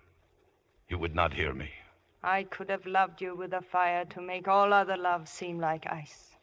[0.88, 1.70] You would not hear me.
[2.24, 5.86] I could have loved you with a fire to make all other love seem like
[5.92, 6.36] ice.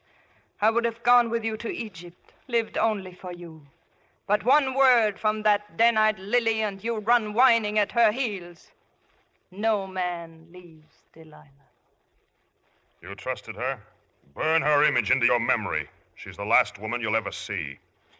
[0.60, 3.62] I would have gone with you to Egypt, lived only for you.
[4.26, 8.68] But one word from that Danite lily, and you run whining at her heels.
[9.50, 11.48] No man leaves Delilah.
[13.02, 13.80] You trusted her?
[14.34, 15.88] Burn her image into your memory.
[16.14, 17.78] She's the last woman you'll ever see.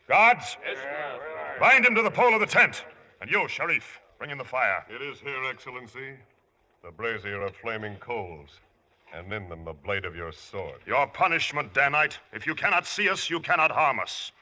[0.09, 0.57] Guards!
[1.61, 2.85] Bind him to the pole of the tent.
[3.21, 4.85] And you, Sharif, bring in the fire.
[4.91, 6.15] It is here, Excellency.
[6.83, 8.59] The brazier of flaming coals,
[9.13, 10.81] and in them the blade of your sword.
[10.87, 12.19] Your punishment, Danite.
[12.33, 14.33] If you cannot see us, you cannot harm us.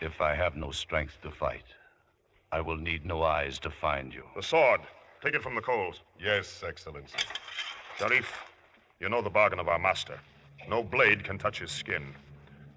[0.00, 1.64] If I have no strength to fight,
[2.52, 4.24] I will need no eyes to find you.
[4.36, 4.80] The sword.
[5.22, 6.00] Take it from the coals.
[6.20, 7.16] Yes, Excellency.
[7.98, 8.44] Sharif,
[9.00, 10.18] you know the bargain of our master.
[10.68, 12.14] No blade can touch his skin.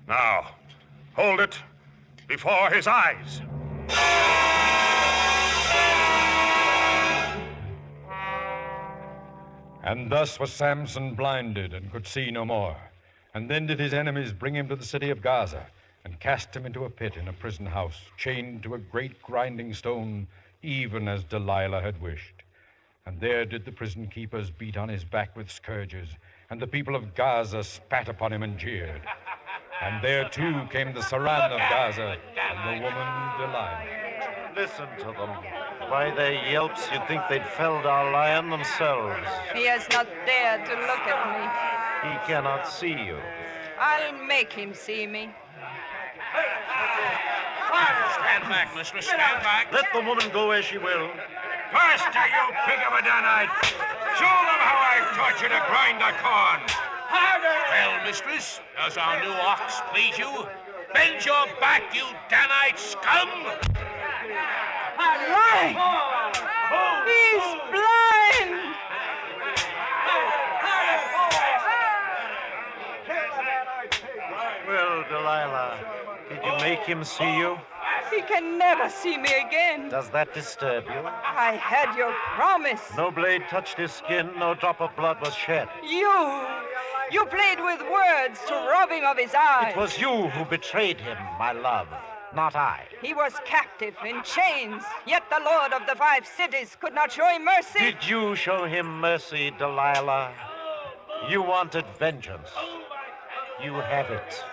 [0.07, 0.55] Now,
[1.13, 1.57] hold it
[2.27, 3.41] before his eyes.
[9.87, 12.75] And thus was Samson blinded and could see no more.
[13.33, 15.65] And then did his enemies bring him to the city of Gaza
[16.03, 19.73] and cast him into a pit in a prison house, chained to a great grinding
[19.73, 20.27] stone,
[20.61, 22.43] even as Delilah had wished.
[23.05, 26.09] And there did the prison keepers beat on his back with scourges,
[26.49, 29.01] and the people of Gaza spat upon him and jeered.
[29.81, 33.07] And there too came the Saran of Gaza and the woman
[33.39, 33.85] Delilah.
[34.53, 35.76] Listen to them.
[35.89, 39.15] By their yelps, you'd think they'd felled our lion themselves.
[39.53, 42.11] He has not dared to look at me.
[42.11, 43.17] He cannot see you.
[43.79, 45.29] I'll make him see me.
[48.13, 49.05] Stand back, mistress.
[49.05, 49.71] Stand back.
[49.71, 51.09] Let the woman go as she will.
[51.71, 53.49] Faster, you pig of a Danite.
[54.19, 56.87] Show them how I taught you to grind the corn.
[57.71, 60.47] Well, mistress, does our new ox please you?
[60.93, 63.29] Bend your back, you Danite scum!
[67.07, 68.53] He's blind!
[74.67, 75.79] Well, Delilah,
[76.29, 77.57] did you make him see you?
[78.13, 79.89] He can never see me again.
[79.89, 81.01] Does that disturb you?
[81.05, 82.81] I had your promise.
[82.95, 85.67] No blade touched his skin, no drop of blood was shed.
[85.83, 86.45] You!
[87.11, 89.71] You played with words to rob him of his eyes.
[89.73, 91.87] It was you who betrayed him, my love,
[92.33, 92.85] not I.
[93.01, 97.27] He was captive in chains, yet the Lord of the Five Cities could not show
[97.27, 97.79] him mercy.
[97.79, 100.33] Did you show him mercy, Delilah?
[101.29, 102.49] You wanted vengeance.
[103.63, 104.43] You have it.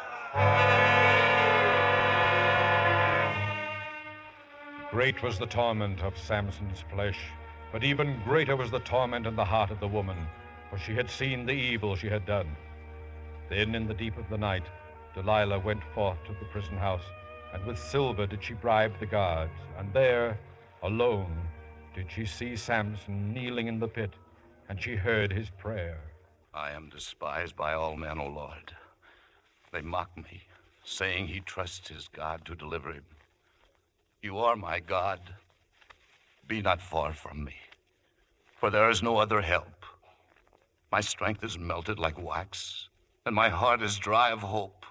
[4.91, 7.19] Great was the torment of Samson's flesh,
[7.73, 10.17] but even greater was the torment in the heart of the woman,
[10.71, 12.49] for she had seen the evil she had done.
[13.51, 14.65] Then, in the deep of the night,
[15.15, 17.03] Delilah went forth to the prison house,
[17.55, 20.39] and with silver did she bribe the guards, and there,
[20.83, 21.49] alone,
[21.95, 24.11] did she see Samson kneeling in the pit,
[24.69, 26.01] and she heard his prayer.
[26.53, 28.75] I am despised by all men, O Lord.
[29.73, 30.43] They mock me,
[30.85, 33.05] saying he trusts his God to deliver him.
[34.21, 35.21] You are my God.
[36.49, 37.55] Be not far from me,
[38.57, 39.87] for there is no other help.
[40.91, 42.89] My strength is melted like wax,
[43.25, 44.84] and my heart is dry of hope.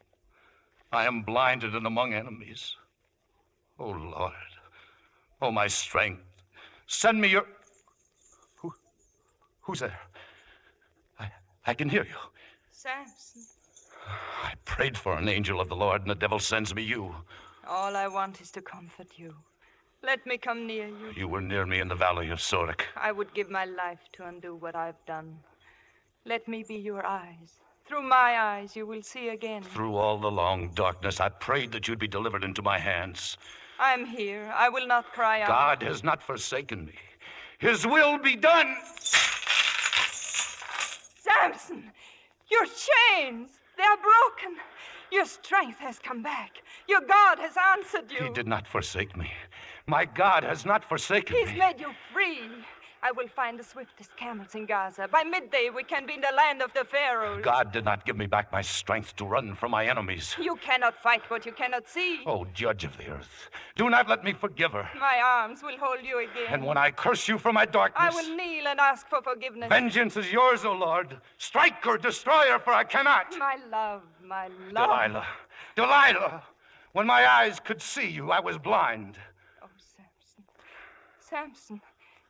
[0.93, 2.75] I am blinded and among enemies.
[3.79, 4.33] Oh, Lord.
[5.41, 6.21] Oh, my strength.
[6.85, 7.45] Send me your.
[8.57, 8.71] Who,
[9.61, 9.99] who's there?
[11.19, 11.31] I,
[11.65, 12.19] I can hear you.
[12.71, 13.41] Samson,
[14.43, 17.15] I prayed for an angel of the Lord, and the devil sends me you.
[17.67, 19.33] all I want is to comfort you.
[20.03, 21.11] Let me come near you.
[21.15, 22.81] You were near me in the valley of Sorek.
[22.95, 25.39] I would give my life to undo what I've done.
[26.25, 27.62] Let me be your eyes.
[27.85, 29.61] Through my eyes, you will see again.
[29.61, 33.37] Through all the long darkness, I prayed that you'd be delivered into my hands.
[33.77, 34.51] I'm here.
[34.55, 35.49] I will not cry out.
[35.49, 36.93] God has not forsaken me.
[37.59, 38.75] His will be done.
[41.17, 41.91] Samson,
[42.49, 44.57] your chains, they are broken.
[45.11, 46.61] Your strength has come back.
[46.87, 48.23] Your God has answered you.
[48.23, 49.29] He did not forsake me.
[49.87, 51.51] My God has not forsaken He's me.
[51.51, 52.39] He's made you free.
[53.05, 55.09] I will find the swiftest camels in Gaza.
[55.11, 57.43] By midday, we can be in the land of the Pharaohs.
[57.43, 60.37] God did not give me back my strength to run from my enemies.
[60.39, 62.21] You cannot fight what you cannot see.
[62.25, 64.87] Oh, judge of the earth, do not let me forgive her.
[64.97, 66.47] My arms will hold you again.
[66.47, 69.67] And when I curse you for my darkness, I will kneel and ask for forgiveness.
[69.67, 71.17] vengeance is yours, O Lord.
[71.37, 73.37] Strike her, destroy her, for I cannot.
[73.37, 74.87] My love, my love.
[74.87, 75.27] Delilah,
[75.75, 76.43] Delilah,
[76.93, 79.17] when my eyes could see you, I was blind.
[79.61, 80.45] Oh, Samson.
[81.19, 81.81] Samson,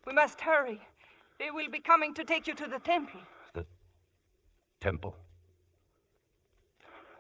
[0.06, 0.80] we must hurry.
[1.40, 3.20] They will be coming to take you to the temple.
[3.54, 3.66] The
[4.80, 5.16] temple.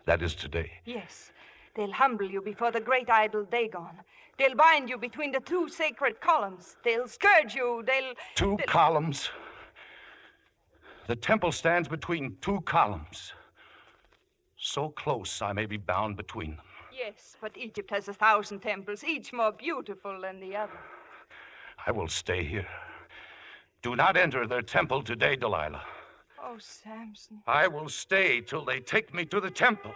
[0.05, 0.71] That is today.
[0.85, 1.31] Yes.
[1.75, 4.01] They'll humble you before the great idol Dagon.
[4.37, 6.75] They'll bind you between the two sacred columns.
[6.83, 7.83] They'll scourge you.
[7.85, 8.13] They'll.
[8.35, 9.29] 2 they'll- columns.
[11.07, 13.33] The temple stands between two columns.
[14.57, 16.65] So close I may be bound between them.
[16.93, 20.79] Yes, but Egypt has a thousand temples, each more beautiful than the other.
[21.85, 22.67] I will stay here.
[23.81, 25.83] Do not enter their temple today, Delilah.
[26.41, 27.41] Oh, Samson.
[27.45, 29.93] I will stay till they take me to the temple.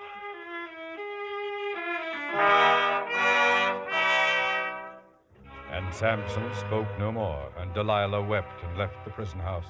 [5.71, 9.67] And Samson spoke no more, and Delilah wept and left the prison house.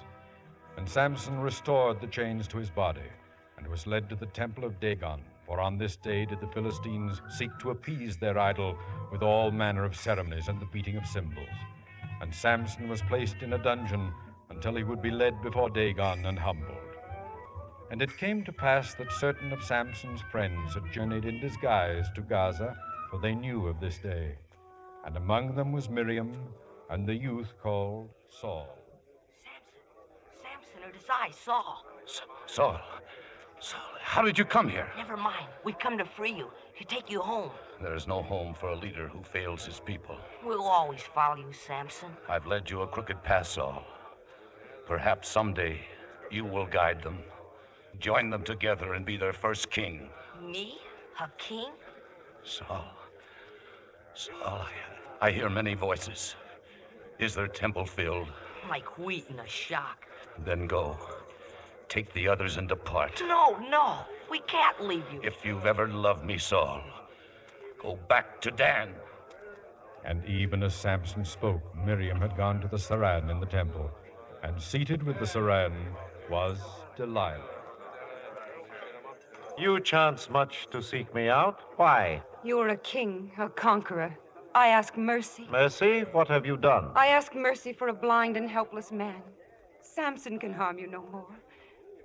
[0.78, 3.10] And Samson restored the chains to his body,
[3.58, 5.22] and was led to the temple of Dagon.
[5.46, 8.76] For on this day did the Philistines seek to appease their idol
[9.12, 11.48] with all manner of ceremonies and the beating of cymbals.
[12.22, 14.12] And Samson was placed in a dungeon
[14.50, 16.78] until he would be led before Dagon and humbled.
[17.90, 22.22] And it came to pass that certain of Samson's friends had journeyed in disguise to
[22.22, 22.76] Gaza,
[23.10, 24.36] for they knew of this day.
[25.06, 26.34] And among them was Miriam
[26.90, 28.68] and the youth called Saul.
[29.44, 31.86] Samson, Samson, it is I, Saul.
[32.46, 32.80] Saul,
[33.60, 34.88] Saul, how did you come here?
[34.98, 35.48] Never mind.
[35.64, 37.52] We've come to free you, to take you home.
[37.82, 40.18] There is no home for a leader who fails his people.
[40.44, 42.10] We'll always follow you, Samson.
[42.28, 43.86] I've led you a crooked path, Saul.
[44.88, 45.82] Perhaps someday
[46.32, 47.20] you will guide them,
[48.00, 50.10] join them together, and be their first king.
[50.42, 50.80] Me?
[51.22, 51.72] A king?
[52.44, 52.86] Saul,
[54.14, 54.66] Saul,
[55.22, 56.36] I, I hear many voices.
[57.20, 58.28] Is their temple filled?
[58.70, 60.08] Like wheat in a shock.
[60.46, 60.98] Then go.
[61.90, 63.22] Take the others and depart.
[63.28, 64.00] No, no.
[64.30, 65.22] We can't leave you.
[65.24, 66.82] If you've ever loved me, Saul,
[67.82, 68.94] go back to Dan.
[70.06, 73.92] And even as Samson spoke, Miriam had gone to the Saran in the temple,
[74.44, 75.74] and seated with the Saran
[76.30, 76.60] was
[76.96, 77.42] Delilah.
[79.58, 81.62] You chance much to seek me out.
[81.78, 82.22] Why?
[82.44, 84.16] You're a king, a conqueror.
[84.54, 85.48] I ask mercy.
[85.52, 86.92] Mercy, what have you done?
[86.96, 89.22] I ask mercy for a blind and helpless man.
[89.82, 91.36] Samson can harm you no more.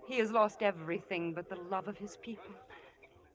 [0.06, 2.54] He has lost everything but the love of his people.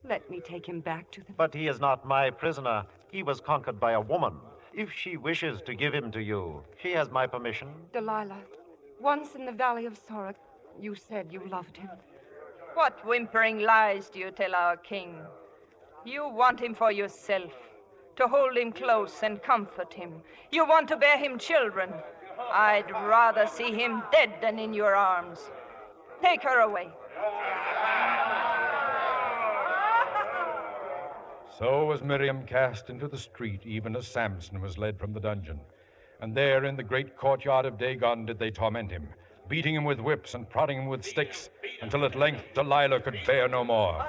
[0.04, 1.34] Let me take him back to them.
[1.36, 2.84] But he is not my prisoner.
[3.10, 4.34] He was conquered by a woman.
[4.72, 7.68] If she wishes to give him to you, she has my permission.
[7.92, 8.42] Delilah,
[9.00, 10.36] once in the valley of Sorek,
[10.80, 11.90] you said you loved him.
[12.74, 15.16] What whimpering lies do you tell our king?
[16.04, 17.52] You want him for yourself,
[18.16, 20.22] to hold him close and comfort him.
[20.52, 21.92] You want to bear him children.
[22.52, 25.50] I'd rather see him dead than in your arms.
[26.22, 26.88] Take her away.
[31.58, 35.58] So was Miriam cast into the street, even as Samson was led from the dungeon.
[36.20, 39.08] And there in the great courtyard of Dagon did they torment him,
[39.48, 41.50] beating him with whips and prodding him with sticks,
[41.82, 44.06] until at length Delilah could bear no more.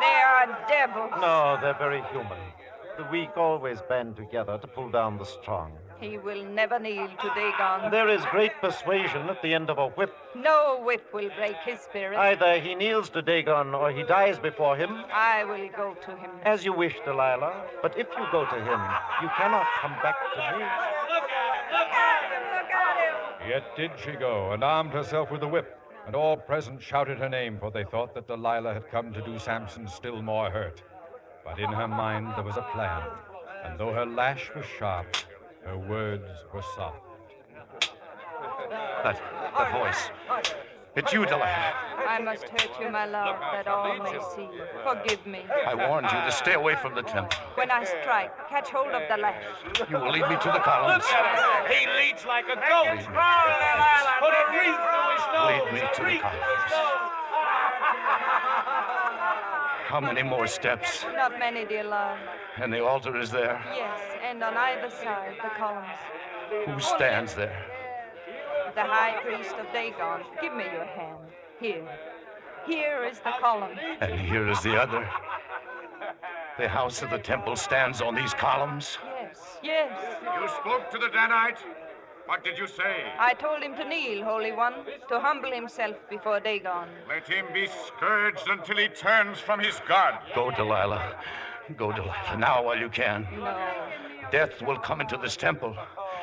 [0.00, 1.10] They are devils.
[1.20, 2.38] No, they're very human.
[2.96, 5.72] The weak always band together to pull down the strong.
[6.00, 7.90] He will never kneel to Dagon.
[7.90, 10.14] There is great persuasion at the end of a whip.
[10.34, 12.18] No whip will break his spirit.
[12.18, 15.04] Either he kneels to Dagon or he dies before him.
[15.12, 16.30] I will go to him.
[16.42, 17.54] As you wish, Delilah.
[17.80, 18.80] But if you go to him,
[19.22, 20.64] you cannot come back to me.
[23.48, 27.28] Yet did she go and armed herself with the whip, and all present shouted her
[27.28, 30.82] name, for they thought that Delilah had come to do Samson still more hurt.
[31.44, 33.02] But in her mind there was a plan,
[33.64, 35.14] and though her lash was sharp,
[35.64, 37.00] her words were soft.
[39.02, 39.20] That,
[39.56, 40.10] that voice.
[40.96, 41.74] It's you, Delilah.
[42.06, 44.48] I must hurt you, my love, that all may see.
[44.84, 45.42] Forgive me.
[45.66, 47.36] I warned you to stay away from the temple.
[47.56, 49.42] When I strike, catch hold of the lash.
[49.90, 51.04] You will lead me to the columns.
[51.68, 53.02] He leads like a goat.
[54.20, 55.48] Put a wreath through his nose.
[55.50, 57.23] Lead me to the columns.
[59.94, 61.04] How many more steps?
[61.14, 62.18] Not many, dear love.
[62.56, 63.62] And the altar is there.
[63.76, 65.86] Yes, and on either side, the columns.
[66.66, 67.64] Who stands there?
[68.74, 70.22] The high priest of Dagon.
[70.42, 71.20] Give me your hand.
[71.60, 71.88] Here.
[72.66, 73.78] Here is the column.
[74.00, 75.08] And here is the other.
[76.58, 78.98] The house of the temple stands on these columns.
[79.04, 80.16] Yes, yes.
[80.40, 81.60] You spoke to the Danite?
[82.26, 83.12] What did you say?
[83.18, 84.72] I told him to kneel, Holy One,
[85.10, 86.88] to humble himself before Dagon.
[87.06, 90.18] Let him be scourged until he turns from his God.
[90.34, 91.16] Go, Delilah.
[91.76, 93.26] Go, Delilah, now while you can.
[93.36, 93.54] No.
[94.30, 95.76] Death will come into this temple.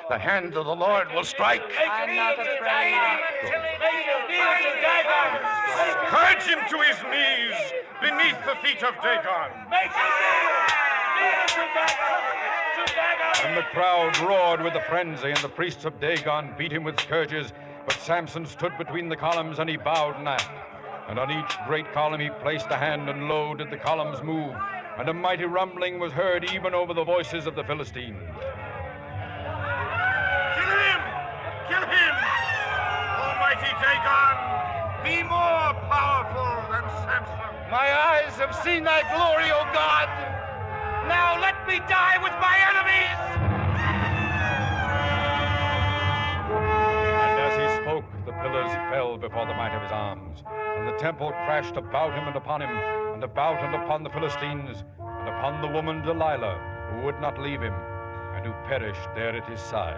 [0.10, 1.62] The hand of the Lord will strike.
[1.80, 2.98] I'm not afraid.
[3.80, 5.30] Make him to Dagon.
[6.08, 7.58] Scourge him to his knees
[8.02, 9.70] beneath the feet of Dagon.
[9.70, 10.08] Make him
[11.48, 12.61] to Dagon.
[13.44, 17.00] And the crowd roared with the frenzy, and the priests of Dagon beat him with
[17.00, 17.54] scourges.
[17.86, 20.48] But Samson stood between the columns, and he bowed not.
[21.10, 24.56] And on each great column he placed a hand, and lo, did the columns move,
[24.98, 28.22] and a mighty rumbling was heard even over the voices of the Philistines.
[30.56, 31.02] Kill him!
[31.68, 32.16] Kill him!
[33.20, 34.38] Almighty Dagon,
[35.04, 37.72] be more powerful than Samson.
[37.72, 40.41] My eyes have seen thy glory, O God.
[41.08, 43.18] Now let me die with my enemies.
[47.26, 50.44] And as he spoke, the pillars fell before the might of his arms,
[50.78, 54.84] and the temple crashed about him and upon him, and about and upon the Philistines,
[55.00, 56.60] and upon the woman Delilah,
[56.92, 57.74] who would not leave him,
[58.36, 59.98] and who perished there at his side.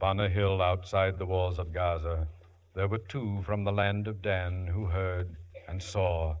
[0.00, 2.26] Upon a hill outside the walls of Gaza,
[2.74, 5.36] there were two from the land of Dan who heard
[5.68, 6.36] and saw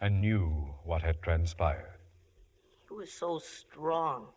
[0.00, 1.98] and knew what had transpired.
[2.88, 4.28] He was so strong.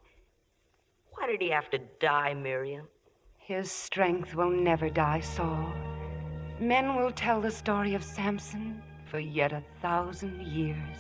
[1.12, 2.88] Why did he have to die, Miriam?
[3.38, 5.72] His strength will never die, Saul.
[6.60, 10.98] Men will tell the story of Samson for yet a thousand years.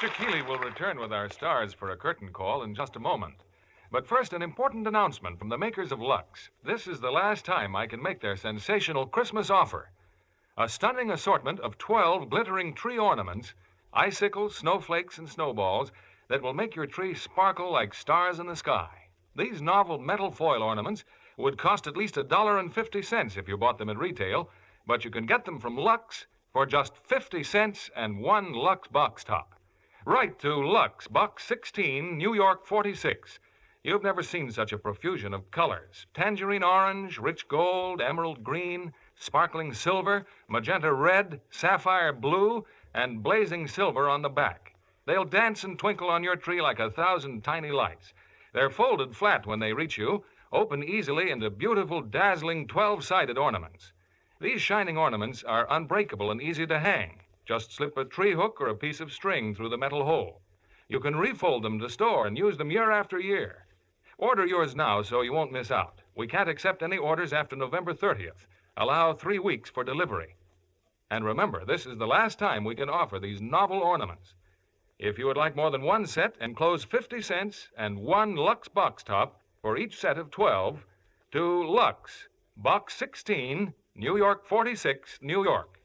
[0.00, 0.14] Mr.
[0.14, 3.34] Keighley will return with our stars for a curtain call in just a moment.
[3.92, 6.48] But first, an important announcement from the makers of Lux.
[6.64, 9.90] This is the last time I can make their sensational Christmas offer.
[10.56, 13.52] A stunning assortment of 12 glittering tree ornaments,
[13.92, 15.92] icicles, snowflakes, and snowballs
[16.28, 18.88] that will make your tree sparkle like stars in the sky.
[19.36, 21.04] These novel metal foil ornaments
[21.36, 24.48] would cost at least a dollar and fifty cents if you bought them at retail,
[24.86, 26.24] but you can get them from Lux
[26.54, 29.59] for just 50 cents and one Lux box top.
[30.06, 33.38] Write to Lux, Box 16, New York 46.
[33.84, 39.74] You've never seen such a profusion of colors tangerine orange, rich gold, emerald green, sparkling
[39.74, 44.74] silver, magenta red, sapphire blue, and blazing silver on the back.
[45.04, 48.14] They'll dance and twinkle on your tree like a thousand tiny lights.
[48.54, 53.92] They're folded flat when they reach you, open easily into beautiful, dazzling 12 sided ornaments.
[54.40, 57.19] These shining ornaments are unbreakable and easy to hang.
[57.50, 60.40] Just slip a tree hook or a piece of string through the metal hole.
[60.86, 63.66] You can refold them to store and use them year after year.
[64.18, 66.00] Order yours now so you won't miss out.
[66.14, 68.46] We can't accept any orders after November 30th.
[68.76, 70.36] Allow three weeks for delivery.
[71.10, 74.34] And remember, this is the last time we can offer these novel ornaments.
[75.00, 79.02] If you would like more than one set, enclose 50 cents and one Lux box
[79.02, 80.86] top for each set of 12
[81.32, 85.80] to Lux, Box 16, New York 46, New York.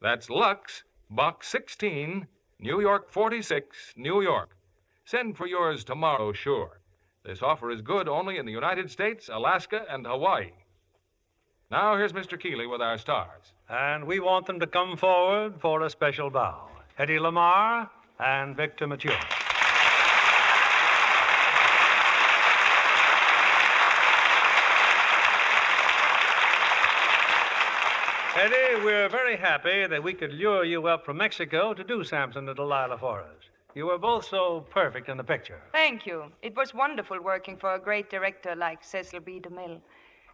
[0.00, 2.26] That's Lux, Box 16,
[2.58, 4.56] New York 46, New York.
[5.04, 6.80] Send for yours tomorrow, sure.
[7.24, 10.52] This offer is good only in the United States, Alaska, and Hawaii.
[11.70, 12.38] Now, here's Mr.
[12.38, 13.52] Keighley with our stars.
[13.68, 16.68] And we want them to come forward for a special bow.
[16.98, 17.88] Hedy Lamarr
[18.18, 19.16] and Victor Mature.
[28.42, 32.48] Hedy, we're very happy that we could lure you up from Mexico to do Samson
[32.48, 33.36] and Delilah for us.
[33.76, 35.62] You were both so perfect in the picture.
[35.70, 36.24] Thank you.
[36.42, 39.40] It was wonderful working for a great director like Cecil B.
[39.40, 39.80] DeMille.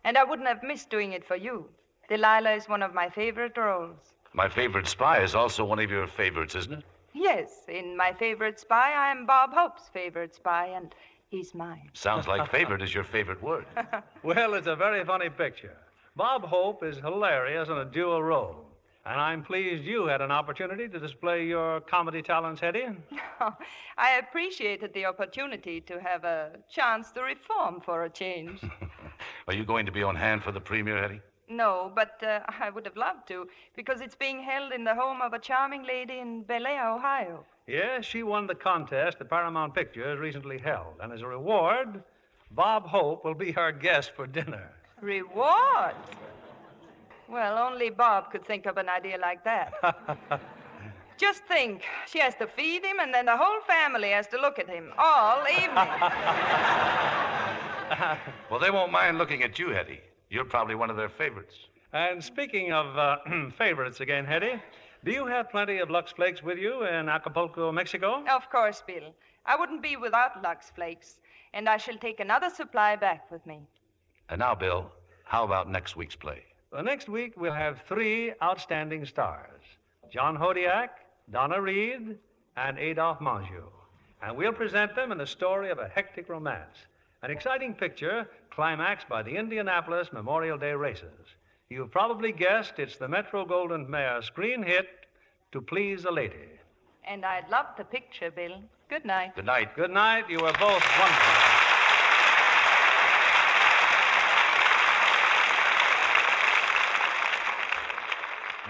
[0.05, 1.67] And I wouldn't have missed doing it for you.
[2.09, 4.15] Delilah is one of my favorite roles.
[4.33, 6.85] My favorite spy is also one of your favorites, isn't it?
[7.13, 10.95] Yes, in my favorite spy, I am Bob Hope's favorite spy, and
[11.29, 11.91] he's mine.
[11.93, 13.67] Sounds like favorite is your favorite word.
[14.23, 15.77] Well, it's a very funny picture.
[16.19, 18.57] Bob Hope is hilarious in a dual role.
[19.07, 22.83] And I'm pleased you had an opportunity to display your comedy talents, Hetty.
[22.83, 22.97] Eddie.
[23.97, 28.61] I appreciated the opportunity to have a chance to reform for a change.
[29.47, 31.21] Are you going to be on hand for the premiere, Hedy?
[31.49, 33.47] no, but uh, I would have loved to,
[33.77, 37.45] because it's being held in the home of a charming lady in Bellaire, Ohio.
[37.69, 40.95] Yes, she won the contest that Paramount Pictures recently held.
[41.01, 42.03] And as a reward,
[42.51, 44.73] Bob Hope will be her guest for dinner.
[45.01, 45.95] Reward?
[47.29, 49.73] Well, only Bob could think of an idea like that.
[51.19, 54.59] Just think, she has to feed him, and then the whole family has to look
[54.59, 55.89] at him all evening.
[58.51, 60.01] Well, they won't mind looking at you, Hedy.
[60.29, 61.55] You're probably one of their favorites.
[61.95, 63.17] And speaking of uh,
[63.57, 64.61] favorites again, Hedy,
[65.05, 68.23] do you have plenty of Lux Flakes with you in Acapulco, Mexico?
[68.31, 69.15] of course, Bill.
[69.47, 71.19] I wouldn't be without Lux Flakes,
[71.55, 73.61] and I shall take another supply back with me.
[74.29, 74.91] And now, Bill,
[75.25, 76.43] how about next week's play?
[76.73, 79.63] Well, next week we'll have three outstanding stars
[80.13, 80.89] John Hodiak,
[81.31, 82.19] Donna Reed,
[82.57, 83.65] and Adolphe Menjou.
[84.23, 86.77] And we'll present them in the story of a hectic romance,
[87.23, 91.37] an exciting picture climaxed by the Indianapolis Memorial Day races.
[91.71, 94.89] You've probably guessed it's the Metro-Goldwyn-Mayer screen hit,
[95.53, 96.49] To Please a Lady.
[97.07, 98.63] And I'd love the picture, Bill.
[98.89, 99.37] Good night.
[99.37, 99.77] Good night.
[99.77, 100.29] Good night.
[100.29, 101.68] You were both wonderful.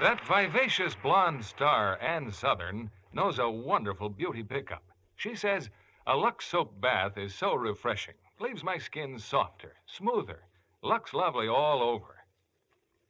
[0.01, 4.85] That vivacious blonde star, Ann Sothern, knows a wonderful beauty pickup.
[5.17, 5.71] She says,
[6.07, 8.15] a Lux soap bath is so refreshing.
[8.39, 10.45] Leaves my skin softer, smoother.
[10.83, 12.25] Lux lovely all over.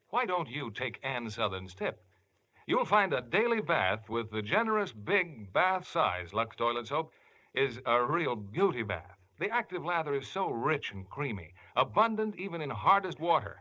[0.09, 2.03] Why don't you take Ann Sothern's tip?
[2.67, 7.13] You'll find a daily bath with the generous big bath size Lux toilet soap
[7.55, 9.19] is a real beauty bath.
[9.39, 13.61] The active lather is so rich and creamy, abundant even in hardest water.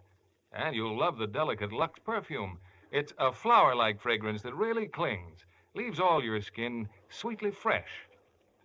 [0.53, 2.59] And you'll love the delicate Lux perfume.
[2.91, 7.89] It's a flower like fragrance that really clings, leaves all your skin sweetly fresh.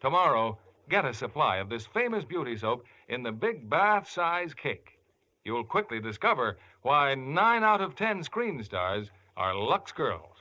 [0.01, 0.59] Tomorrow,
[0.89, 4.99] get a supply of this famous beauty soap in the big bath size cake.
[5.45, 10.37] You'll quickly discover why nine out of ten screen stars are Lux girls.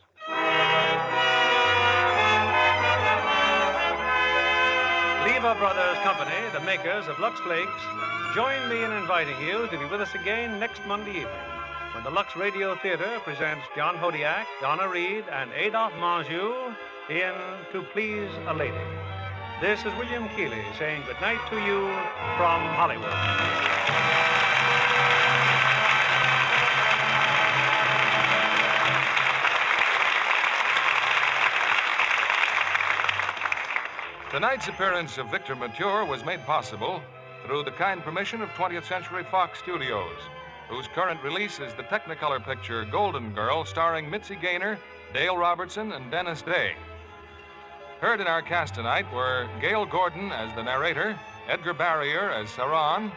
[5.25, 7.82] Lever Brothers Company, the makers of Lux Flakes,
[8.36, 11.61] join me in inviting you to be with us again next Monday evening
[11.93, 16.73] when the Lux Radio Theater presents John Hodiak, Donna Reed, and Adolphe Menjou
[17.09, 17.33] in
[17.73, 18.77] To Please a Lady.
[19.59, 21.87] This is William Keighley saying good night to you
[22.37, 23.11] from Hollywood.
[34.31, 37.01] Tonight's appearance of Victor Mature was made possible
[37.45, 40.15] through the kind permission of 20th Century Fox Studios,
[40.72, 44.80] whose current release is the Technicolor picture Golden Girl, starring Mitzi Gaynor,
[45.13, 46.76] Dale Robertson, and Dennis Day.
[47.99, 51.19] Heard in our cast tonight were Gale Gordon as the narrator,
[51.49, 53.11] Edgar Barrier as Saran,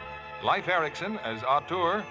[0.44, 2.04] Leif Erickson as Artur,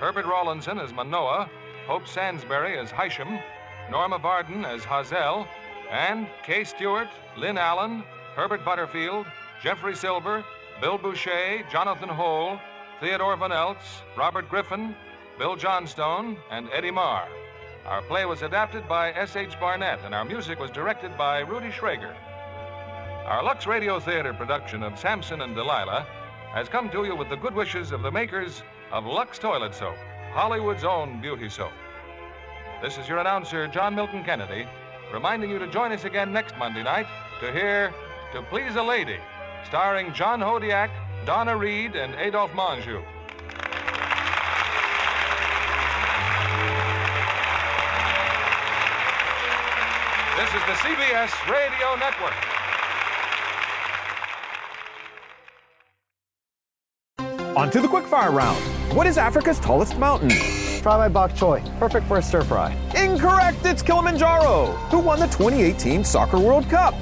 [0.00, 1.48] Herbert Rawlinson as Manoa,
[1.86, 3.38] Hope Sansbury as Hisham,
[3.92, 5.46] Norma Varden as Hazel,
[5.88, 8.02] and Kay Stewart, Lynn Allen,
[8.34, 9.26] Herbert Butterfield,
[9.62, 10.44] Jeffrey Silver,
[10.80, 12.58] Bill Bouchey, Jonathan Hole,
[13.00, 14.94] Theodore Van Eltz, Robert Griffin,
[15.38, 17.26] Bill Johnstone, and Eddie Marr.
[17.86, 19.58] Our play was adapted by S.H.
[19.58, 22.14] Barnett, and our music was directed by Rudy Schrager.
[23.24, 26.06] Our Lux Radio Theater production of Samson and Delilah
[26.52, 29.96] has come to you with the good wishes of the makers of Lux Toilet Soap,
[30.32, 31.72] Hollywood's own beauty soap.
[32.82, 34.66] This is your announcer, John Milton Kennedy,
[35.10, 37.06] reminding you to join us again next Monday night
[37.40, 37.94] to hear
[38.34, 39.16] To Please a Lady,
[39.64, 40.90] starring John Hodiak,
[41.26, 43.04] Donna Reed, and Adolphe Menjou.
[50.36, 52.34] This is the CBS Radio Network.
[57.56, 58.58] On to the quickfire round.
[58.96, 60.30] What is Africa's tallest mountain?
[60.80, 61.62] Try my bok choy.
[61.78, 62.74] Perfect for a stir fry.
[62.96, 63.58] Incorrect!
[63.64, 66.94] It's Kilimanjaro, who won the 2018 Soccer World Cup.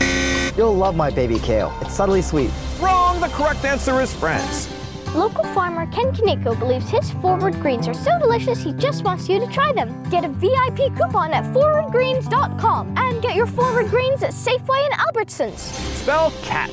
[0.56, 1.72] You'll love my baby kale.
[1.80, 2.50] It's subtly sweet.
[2.80, 3.20] Wrong!
[3.20, 4.68] The correct answer is France.
[5.14, 9.40] Local farmer Ken Kaneko believes his forward greens are so delicious he just wants you
[9.40, 10.02] to try them.
[10.10, 15.58] Get a VIP coupon at forwardgreens.com and get your forward greens at Safeway and Albertsons.
[15.58, 16.70] Spell cat.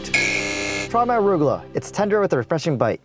[0.89, 1.63] Try my arugula.
[1.73, 3.01] It's tender with a refreshing bite.